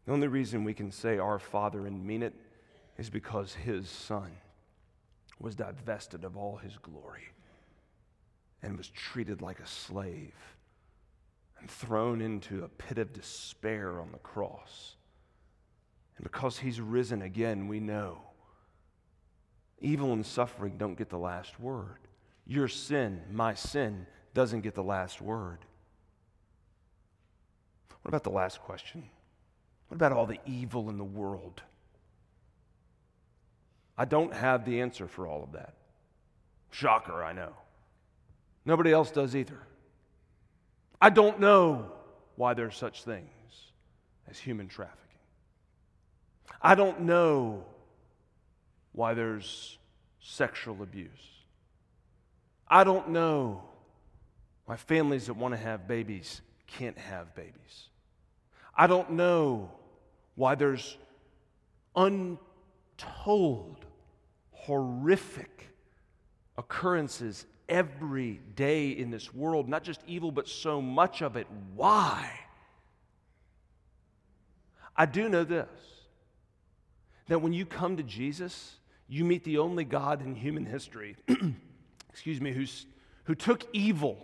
The 0.07 0.13
only 0.13 0.29
reason 0.29 0.65
we 0.65 0.75
can 0.75 0.91
say 0.93 1.19
our 1.19 1.39
Father 1.39 1.87
and 1.87 2.07
mean 2.07 2.23
it 2.23 2.35
is 2.97 3.11
because 3.11 3.55
his 3.55 3.89
Son 3.89 4.31
was 5.41 5.55
divested 5.55 6.25
of 6.25 6.37
all 6.37 6.57
his 6.57 6.79
glory 6.79 7.29
and 8.63 8.77
was 8.77 8.89
treated 8.89 9.43
like 9.43 9.61
a 9.61 9.67
slave 9.67 10.35
and 11.59 11.71
thrown 11.71 12.21
into 12.21 12.65
a 12.65 12.69
pit 12.69 12.99
of 12.99 13.13
despair 13.13 14.01
on 14.01 14.13
the 14.13 14.19
cross. 14.19 14.96
And 16.17 16.25
because 16.25 16.59
he's 16.59 16.81
risen 16.81 17.23
again, 17.23 17.69
we 17.69 17.81
know 17.81 18.21
evil 19.81 20.13
and 20.13 20.25
suffering 20.25 20.77
don't 20.79 20.97
get 20.97 21.11
the 21.11 21.19
last 21.19 21.61
word. 21.61 21.99
Your 22.47 22.69
sin, 22.69 23.23
my 23.33 23.55
sin, 23.55 24.07
doesn't 24.35 24.63
get 24.63 24.75
the 24.75 24.83
last 24.83 25.21
word. 25.21 25.59
What 28.03 28.09
about 28.09 28.25
the 28.25 28.31
last 28.31 28.61
question? 28.61 29.05
What 29.89 29.97
about 29.97 30.13
all 30.13 30.27
the 30.27 30.41
evil 30.47 30.89
in 30.89 30.99
the 30.99 31.05
world? 31.05 31.63
I 33.99 34.05
don't 34.05 34.33
have 34.33 34.65
the 34.65 34.81
answer 34.81 35.09
for 35.09 35.27
all 35.27 35.43
of 35.43 35.53
that. 35.53 35.75
Shocker, 36.71 37.23
I 37.23 37.33
know. 37.33 37.53
Nobody 38.65 38.93
else 38.93 39.11
does 39.11 39.35
either. 39.35 39.59
I 41.01 41.11
don't 41.11 41.41
know 41.41 41.91
why 42.37 42.55
there's 42.55 42.77
such 42.77 43.05
things 43.05 43.31
as 44.29 44.39
human 44.39 44.69
trafficking. 44.69 45.06
I 46.61 46.75
don't 46.75 47.03
know 47.03 47.65
why 48.93 49.15
there's 49.15 49.79
sexual 50.21 50.83
abuse. 50.83 51.09
I 52.69 52.83
don't 52.85 53.11
know 53.11 53.63
why 54.65 54.77
families 54.77 55.27
that 55.27 55.35
want 55.35 55.55
to 55.55 55.59
have 55.59 55.87
babies 55.87 56.41
can't 56.67 56.99
have 56.99 57.35
babies. 57.35 57.89
I 58.75 58.87
don't 58.87 59.13
know 59.13 59.71
why 60.35 60.55
there's 60.55 60.99
untold, 61.95 63.87
horrific 64.51 65.69
occurrences 66.59 67.47
every 67.69 68.41
day 68.55 68.91
in 68.91 69.11
this 69.11 69.33
world, 69.33 69.69
not 69.69 69.83
just 69.83 70.01
evil, 70.07 70.31
but 70.31 70.49
so 70.49 70.83
much 70.83 71.23
of 71.23 71.37
it. 71.37 71.47
Why? 71.75 72.31
I 74.97 75.07
do 75.07 75.29
know 75.29 75.45
this 75.45 75.69
that 77.29 77.41
when 77.41 77.53
you 77.53 77.67
come 77.67 77.97
to 77.97 78.03
Jesus, 78.03 78.77
you 79.09 79.25
meet 79.25 79.45
the 79.45 79.59
only 79.59 79.85
God 79.85 80.25
in 80.25 80.35
human 80.35 80.67
history, 80.67 81.17
excuse 82.11 82.41
me, 82.41 82.53
who's, 82.53 82.87
who 83.25 83.35
took 83.35 83.65
evil 83.73 84.19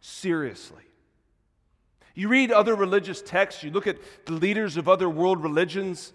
seriously. 0.00 0.82
You 2.14 2.28
read 2.28 2.50
other 2.50 2.74
religious 2.74 3.22
texts, 3.22 3.62
you 3.62 3.70
look 3.70 3.86
at 3.86 3.98
the 4.26 4.32
leaders 4.32 4.76
of 4.76 4.88
other 4.88 5.08
world 5.08 5.42
religions, 5.42 6.12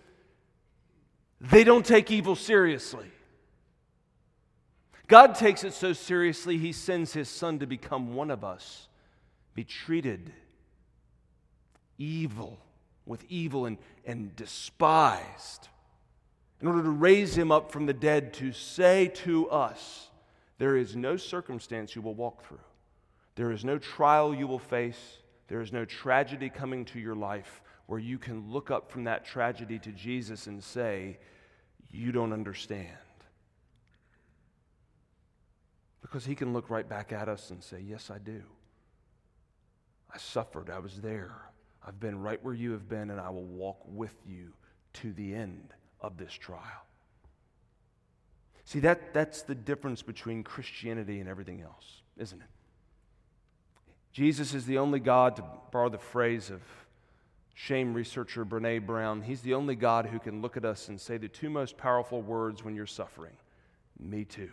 they 1.39 1.63
don't 1.63 1.85
take 1.85 2.11
evil 2.11 2.35
seriously. 2.35 3.11
God 5.07 5.35
takes 5.35 5.63
it 5.63 5.73
so 5.73 5.93
seriously, 5.93 6.57
He 6.57 6.71
sends 6.71 7.13
His 7.13 7.29
Son 7.29 7.59
to 7.59 7.67
become 7.67 8.15
one 8.15 8.31
of 8.31 8.43
us, 8.43 8.87
be 9.53 9.63
treated 9.63 10.31
evil 11.97 12.59
with 13.05 13.23
evil 13.29 13.65
and, 13.65 13.77
and 14.05 14.35
despised, 14.35 15.69
in 16.65 16.71
order 16.71 16.81
to 16.81 16.89
raise 16.89 17.37
Him 17.37 17.51
up 17.51 17.71
from 17.71 17.85
the 17.85 17.93
dead 17.93 18.33
to 18.33 18.51
say 18.51 19.09
to 19.09 19.47
us, 19.51 20.09
There 20.57 20.75
is 20.75 20.95
no 20.95 21.15
circumstance 21.15 21.95
you 21.95 22.01
will 22.01 22.15
walk 22.15 22.43
through, 22.43 22.57
there 23.35 23.51
is 23.51 23.63
no 23.63 23.77
trial 23.77 24.33
you 24.33 24.47
will 24.47 24.57
face, 24.57 25.19
there 25.47 25.61
is 25.61 25.71
no 25.71 25.85
tragedy 25.85 26.49
coming 26.49 26.83
to 26.85 26.99
your 26.99 27.13
life 27.13 27.61
where 27.85 27.99
you 27.99 28.17
can 28.17 28.51
look 28.51 28.71
up 28.71 28.89
from 28.89 29.03
that 29.03 29.23
tragedy 29.23 29.77
to 29.77 29.91
Jesus 29.91 30.47
and 30.47 30.63
say, 30.63 31.19
You 31.91 32.11
don't 32.11 32.33
understand. 32.33 32.89
Because 36.01 36.25
he 36.25 36.33
can 36.33 36.51
look 36.51 36.71
right 36.71 36.89
back 36.89 37.11
at 37.11 37.29
us 37.29 37.51
and 37.51 37.63
say, 37.63 37.79
Yes, 37.79 38.09
I 38.09 38.17
do. 38.17 38.41
I 40.11 40.17
suffered. 40.17 40.71
I 40.71 40.79
was 40.79 40.99
there. 40.99 41.35
I've 41.85 41.99
been 41.99 42.19
right 42.19 42.43
where 42.43 42.55
you 42.55 42.71
have 42.71 42.89
been, 42.89 43.11
and 43.11 43.21
I 43.21 43.29
will 43.29 43.45
walk 43.45 43.83
with 43.85 44.15
you 44.25 44.51
to 44.93 45.13
the 45.13 45.35
end 45.35 45.75
of 46.05 46.17
this 46.17 46.31
trial. 46.31 46.61
See, 48.63 48.79
that, 48.79 49.13
that's 49.13 49.43
the 49.43 49.55
difference 49.55 50.01
between 50.01 50.43
Christianity 50.43 51.19
and 51.19 51.29
everything 51.29 51.61
else, 51.61 52.01
isn't 52.17 52.41
it? 52.41 52.47
Jesus 54.11 54.53
is 54.53 54.65
the 54.65 54.77
only 54.77 54.99
God, 54.99 55.35
to 55.35 55.43
borrow 55.71 55.89
the 55.89 55.97
phrase 55.97 56.49
of 56.49 56.61
shame 57.53 57.93
researcher 57.93 58.45
Brene 58.45 58.85
Brown, 58.85 59.21
he's 59.21 59.41
the 59.41 59.53
only 59.53 59.75
God 59.75 60.05
who 60.05 60.19
can 60.19 60.41
look 60.41 60.57
at 60.57 60.65
us 60.65 60.89
and 60.89 60.99
say 60.99 61.17
the 61.17 61.27
two 61.27 61.49
most 61.49 61.77
powerful 61.77 62.21
words 62.21 62.63
when 62.63 62.75
you're 62.75 62.85
suffering 62.85 63.33
Me 63.99 64.25
too. 64.25 64.51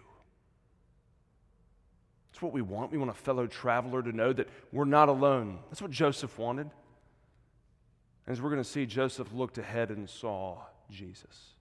It's 2.30 2.40
what 2.40 2.52
we 2.52 2.62
want. 2.62 2.92
We 2.92 2.98
want 2.98 3.10
a 3.10 3.14
fellow 3.14 3.46
traveler 3.46 4.02
to 4.02 4.12
know 4.12 4.32
that 4.32 4.48
we're 4.72 4.84
not 4.84 5.08
alone. 5.08 5.58
That's 5.68 5.82
what 5.82 5.90
Joseph 5.90 6.38
wanted. 6.38 6.70
As 8.26 8.40
we're 8.40 8.50
going 8.50 8.62
to 8.62 8.68
see, 8.68 8.86
Joseph 8.86 9.32
looked 9.34 9.58
ahead 9.58 9.90
and 9.90 10.08
saw 10.08 10.58
Jesus. 10.92 11.54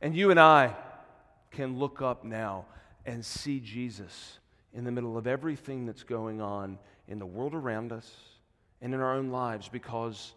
And 0.00 0.16
you 0.16 0.30
and 0.30 0.40
I 0.40 0.74
can 1.50 1.78
look 1.78 2.02
up 2.02 2.24
now 2.24 2.66
and 3.04 3.24
see 3.24 3.60
Jesus 3.60 4.38
in 4.74 4.84
the 4.84 4.92
middle 4.92 5.16
of 5.16 5.26
everything 5.26 5.86
that's 5.86 6.02
going 6.02 6.40
on 6.40 6.78
in 7.08 7.18
the 7.18 7.26
world 7.26 7.54
around 7.54 7.92
us 7.92 8.10
and 8.82 8.92
in 8.92 9.00
our 9.00 9.14
own 9.14 9.30
lives 9.30 9.68
because 9.68 10.34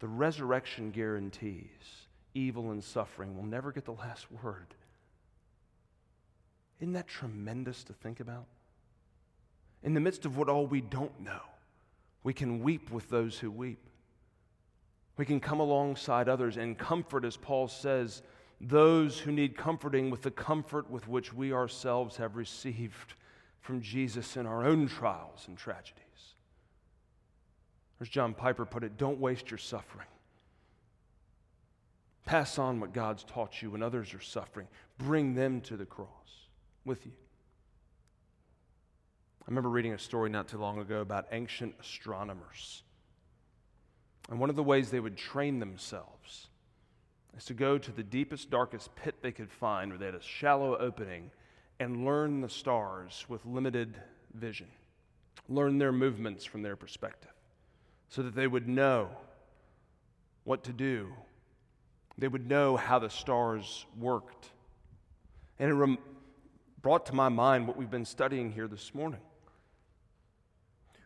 the 0.00 0.08
resurrection 0.08 0.90
guarantees 0.90 2.06
evil 2.34 2.70
and 2.70 2.82
suffering 2.82 3.36
will 3.36 3.44
never 3.44 3.72
get 3.72 3.84
the 3.84 3.92
last 3.92 4.26
word. 4.42 4.74
Isn't 6.80 6.92
that 6.92 7.08
tremendous 7.08 7.82
to 7.84 7.92
think 7.92 8.20
about? 8.20 8.46
In 9.82 9.94
the 9.94 10.00
midst 10.00 10.24
of 10.24 10.36
what 10.36 10.48
all 10.48 10.66
we 10.66 10.80
don't 10.80 11.20
know, 11.20 11.40
we 12.22 12.32
can 12.32 12.62
weep 12.62 12.90
with 12.90 13.08
those 13.08 13.38
who 13.38 13.50
weep. 13.50 13.88
We 15.18 15.26
can 15.26 15.40
come 15.40 15.60
alongside 15.60 16.28
others 16.28 16.56
and 16.56 16.78
comfort, 16.78 17.24
as 17.24 17.36
Paul 17.36 17.68
says, 17.68 18.22
those 18.60 19.18
who 19.18 19.32
need 19.32 19.56
comforting 19.56 20.10
with 20.10 20.22
the 20.22 20.30
comfort 20.30 20.88
with 20.90 21.08
which 21.08 21.34
we 21.34 21.52
ourselves 21.52 22.16
have 22.16 22.36
received 22.36 23.14
from 23.60 23.82
Jesus 23.82 24.36
in 24.36 24.46
our 24.46 24.64
own 24.64 24.86
trials 24.86 25.44
and 25.48 25.58
tragedies. 25.58 26.04
As 28.00 28.08
John 28.08 28.32
Piper 28.32 28.64
put 28.64 28.84
it, 28.84 28.96
don't 28.96 29.18
waste 29.18 29.50
your 29.50 29.58
suffering. 29.58 30.06
Pass 32.24 32.58
on 32.58 32.78
what 32.78 32.92
God's 32.92 33.24
taught 33.24 33.60
you 33.60 33.70
when 33.70 33.82
others 33.82 34.14
are 34.14 34.20
suffering. 34.20 34.68
Bring 34.98 35.34
them 35.34 35.60
to 35.62 35.76
the 35.76 35.86
cross 35.86 36.08
with 36.84 37.04
you. 37.06 37.12
I 39.42 39.44
remember 39.48 39.70
reading 39.70 39.94
a 39.94 39.98
story 39.98 40.30
not 40.30 40.46
too 40.46 40.58
long 40.58 40.78
ago 40.78 41.00
about 41.00 41.26
ancient 41.32 41.74
astronomers. 41.80 42.82
And 44.28 44.38
one 44.38 44.50
of 44.50 44.56
the 44.56 44.62
ways 44.62 44.90
they 44.90 45.00
would 45.00 45.16
train 45.16 45.58
themselves 45.58 46.48
is 47.36 47.44
to 47.46 47.54
go 47.54 47.78
to 47.78 47.92
the 47.92 48.02
deepest, 48.02 48.50
darkest 48.50 48.94
pit 48.94 49.16
they 49.22 49.32
could 49.32 49.50
find 49.50 49.90
where 49.90 49.98
they 49.98 50.06
had 50.06 50.14
a 50.14 50.22
shallow 50.22 50.76
opening 50.76 51.30
and 51.80 52.04
learn 52.04 52.40
the 52.40 52.48
stars 52.48 53.24
with 53.28 53.46
limited 53.46 53.96
vision, 54.34 54.66
learn 55.48 55.78
their 55.78 55.92
movements 55.92 56.44
from 56.44 56.62
their 56.62 56.76
perspective, 56.76 57.30
so 58.08 58.22
that 58.22 58.34
they 58.34 58.46
would 58.46 58.68
know 58.68 59.08
what 60.44 60.64
to 60.64 60.72
do. 60.72 61.12
They 62.18 62.28
would 62.28 62.48
know 62.48 62.76
how 62.76 62.98
the 62.98 63.10
stars 63.10 63.86
worked. 63.96 64.50
And 65.58 65.70
it 65.70 65.74
rem- 65.74 65.98
brought 66.82 67.06
to 67.06 67.14
my 67.14 67.28
mind 67.28 67.68
what 67.68 67.76
we've 67.76 67.90
been 67.90 68.04
studying 68.04 68.50
here 68.50 68.66
this 68.66 68.94
morning. 68.94 69.20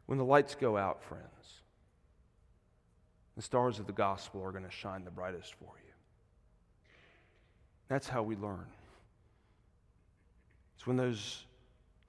When 0.06 0.18
the 0.18 0.24
lights 0.24 0.54
go 0.54 0.76
out, 0.76 1.02
friends, 1.04 1.61
the 3.36 3.42
stars 3.42 3.78
of 3.78 3.86
the 3.86 3.92
gospel 3.92 4.42
are 4.42 4.52
going 4.52 4.64
to 4.64 4.70
shine 4.70 5.04
the 5.04 5.10
brightest 5.10 5.54
for 5.54 5.72
you. 5.84 5.92
That's 7.88 8.08
how 8.08 8.22
we 8.22 8.36
learn. 8.36 8.66
It's 10.76 10.86
when 10.86 10.96
those 10.96 11.44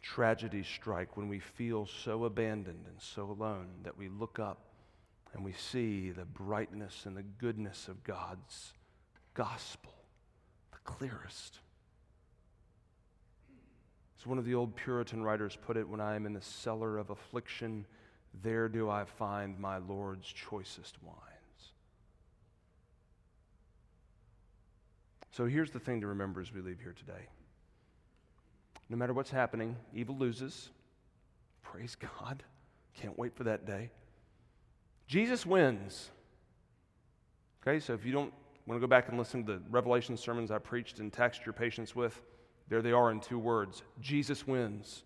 tragedies 0.01 0.67
strike, 0.67 1.15
when 1.15 1.29
we 1.29 1.39
feel 1.39 1.85
so 1.85 2.25
abandoned 2.25 2.85
and 2.87 2.99
so 2.99 3.23
alone, 3.23 3.67
that 3.83 3.97
we 3.97 4.09
look 4.09 4.39
up 4.39 4.59
and 5.33 5.43
we 5.43 5.53
see 5.53 6.11
the 6.11 6.25
brightness 6.25 7.05
and 7.05 7.15
the 7.17 7.23
goodness 7.23 7.87
of 7.87 8.03
God's 8.03 8.73
gospel, 9.33 9.93
the 10.71 10.77
clearest. 10.83 11.59
As 14.19 14.27
one 14.27 14.37
of 14.37 14.45
the 14.45 14.55
old 14.55 14.75
Puritan 14.75 15.23
writers 15.23 15.57
put 15.65 15.75
it, 15.75 15.87
when 15.87 15.99
I 15.99 16.15
am 16.15 16.25
in 16.25 16.33
the 16.33 16.41
cellar 16.41 16.97
of 16.97 17.09
affliction, 17.09 17.85
there 18.41 18.67
do 18.67 18.89
I 18.89 19.05
find 19.05 19.59
my 19.59 19.77
Lord's 19.77 20.27
choicest 20.27 20.95
wines. 21.03 21.19
So 25.31 25.45
here's 25.45 25.71
the 25.71 25.79
thing 25.79 26.01
to 26.01 26.07
remember 26.07 26.41
as 26.41 26.53
we 26.53 26.61
leave 26.61 26.79
here 26.79 26.95
today. 26.97 27.27
No 28.89 28.97
matter 28.97 29.13
what's 29.13 29.31
happening, 29.31 29.75
evil 29.93 30.17
loses. 30.17 30.69
Praise 31.61 31.95
God. 31.95 32.43
Can't 32.93 33.17
wait 33.17 33.35
for 33.35 33.43
that 33.45 33.65
day. 33.65 33.89
Jesus 35.07 35.45
wins. 35.45 36.09
Okay, 37.61 37.79
so 37.79 37.93
if 37.93 38.05
you 38.05 38.11
don't 38.11 38.33
want 38.65 38.79
to 38.79 38.85
go 38.85 38.89
back 38.89 39.09
and 39.09 39.17
listen 39.17 39.45
to 39.45 39.53
the 39.53 39.61
Revelation 39.69 40.15
sermons 40.17 40.51
I 40.51 40.59
preached 40.59 40.99
and 40.99 41.11
taxed 41.11 41.45
your 41.45 41.53
patience 41.53 41.95
with, 41.95 42.21
there 42.67 42.81
they 42.81 42.91
are 42.91 43.11
in 43.11 43.19
two 43.19 43.39
words 43.39 43.83
Jesus 43.99 44.47
wins. 44.47 45.03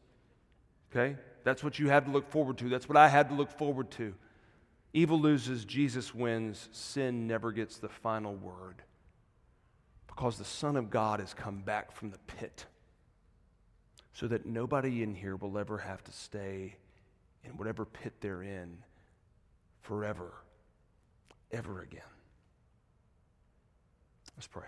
Okay? 0.92 1.16
That's 1.48 1.64
what 1.64 1.80
you 1.80 1.88
have 1.88 2.04
to 2.04 2.12
look 2.12 2.30
forward 2.30 2.58
to. 2.58 2.68
That's 2.68 2.90
what 2.90 2.98
I 2.98 3.08
had 3.08 3.30
to 3.30 3.34
look 3.34 3.50
forward 3.50 3.90
to. 3.92 4.14
Evil 4.92 5.18
loses, 5.18 5.64
Jesus 5.64 6.14
wins. 6.14 6.68
Sin 6.74 7.26
never 7.26 7.54
gets 7.54 7.78
the 7.78 7.88
final 7.88 8.36
word 8.36 8.82
because 10.08 10.38
the 10.38 10.44
Son 10.44 10.76
of 10.76 10.90
God 10.90 11.22
has 11.22 11.34
come 11.34 11.60
back 11.60 11.94
from 11.94 12.12
the 12.12 12.18
pit 12.28 12.66
so 14.12 14.28
that 14.28 14.46
nobody 14.46 15.02
in 15.02 15.16
here 15.16 15.38
will 15.38 15.58
ever 15.58 15.78
have 15.78 16.04
to 16.04 16.12
stay 16.12 16.76
in 17.46 17.52
whatever 17.52 17.86
pit 17.86 18.12
they're 18.20 18.44
in 18.44 18.80
forever, 19.80 20.34
ever 21.54 21.82
again. 21.82 22.02
Let's 24.36 24.48
pray. 24.48 24.68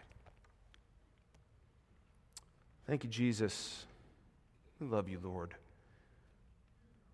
Thank 2.88 3.04
you, 3.04 3.10
Jesus. 3.10 3.86
We 4.80 4.88
love 4.88 5.10
you, 5.10 5.20
Lord. 5.22 5.56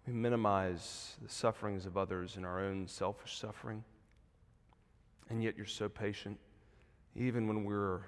We 0.08 0.14
minimize 0.14 1.16
the 1.22 1.30
sufferings 1.30 1.86
of 1.86 1.98
others 1.98 2.36
and 2.36 2.46
our 2.46 2.60
own 2.60 2.88
selfish 2.88 3.38
suffering. 3.38 3.84
And 5.30 5.44
yet 5.44 5.58
you're 5.58 5.66
so 5.66 5.90
patient, 5.90 6.38
even 7.16 7.48
when 7.48 7.64
we're 7.64 8.02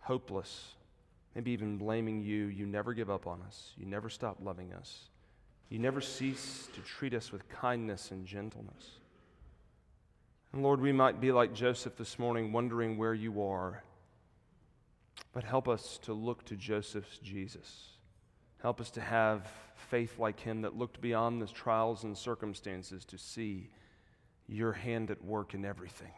hopeless, 0.00 0.72
maybe 1.34 1.50
even 1.50 1.76
blaming 1.76 2.22
you. 2.22 2.46
You 2.46 2.64
never 2.64 2.94
give 2.94 3.10
up 3.10 3.26
on 3.26 3.42
us, 3.42 3.72
you 3.76 3.84
never 3.84 4.08
stop 4.08 4.38
loving 4.42 4.72
us, 4.72 5.10
you 5.68 5.78
never 5.78 6.00
cease 6.00 6.68
to 6.74 6.80
treat 6.80 7.12
us 7.12 7.30
with 7.30 7.46
kindness 7.50 8.10
and 8.10 8.24
gentleness. 8.24 9.00
And 10.52 10.62
Lord, 10.62 10.80
we 10.80 10.92
might 10.92 11.20
be 11.20 11.32
like 11.32 11.52
Joseph 11.52 11.96
this 11.96 12.18
morning, 12.18 12.52
wondering 12.52 12.96
where 12.96 13.12
you 13.12 13.42
are. 13.42 13.82
But 15.34 15.44
help 15.44 15.68
us 15.68 15.98
to 16.04 16.14
look 16.14 16.46
to 16.46 16.56
Joseph's 16.56 17.18
Jesus. 17.18 17.90
Help 18.62 18.80
us 18.80 18.90
to 18.92 19.02
have 19.02 19.46
faith 19.76 20.18
like 20.18 20.40
him 20.40 20.62
that 20.62 20.76
looked 20.76 21.00
beyond 21.00 21.40
the 21.40 21.46
trials 21.46 22.04
and 22.04 22.16
circumstances 22.16 23.04
to 23.04 23.18
see 23.18 23.70
your 24.48 24.72
hand 24.72 25.10
at 25.10 25.24
work 25.24 25.54
in 25.54 25.64
everything. 25.64 26.12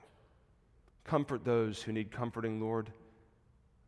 Comfort 1.04 1.44
those 1.44 1.82
who 1.82 1.92
need 1.92 2.10
comforting, 2.10 2.60
Lord. 2.60 2.90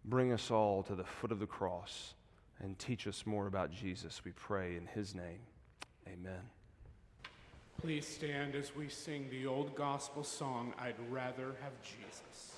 Bring 0.04 0.32
us 0.32 0.50
all 0.50 0.82
to 0.84 0.94
the 0.94 1.04
foot 1.04 1.32
of 1.32 1.38
the 1.38 1.46
cross 1.46 2.14
and 2.62 2.78
teach 2.78 3.06
us 3.06 3.26
more 3.26 3.46
about 3.46 3.72
Jesus, 3.72 4.22
we 4.24 4.32
pray 4.32 4.76
in 4.76 4.86
his 4.86 5.14
name. 5.14 5.40
Amen. 6.06 6.42
Please 7.80 8.06
stand 8.06 8.54
as 8.54 8.76
we 8.76 8.88
sing 8.88 9.28
the 9.30 9.46
old 9.46 9.74
gospel 9.74 10.22
song, 10.22 10.74
I'd 10.78 10.96
Rather 11.08 11.54
Have 11.62 11.72
Jesus. 11.82 12.49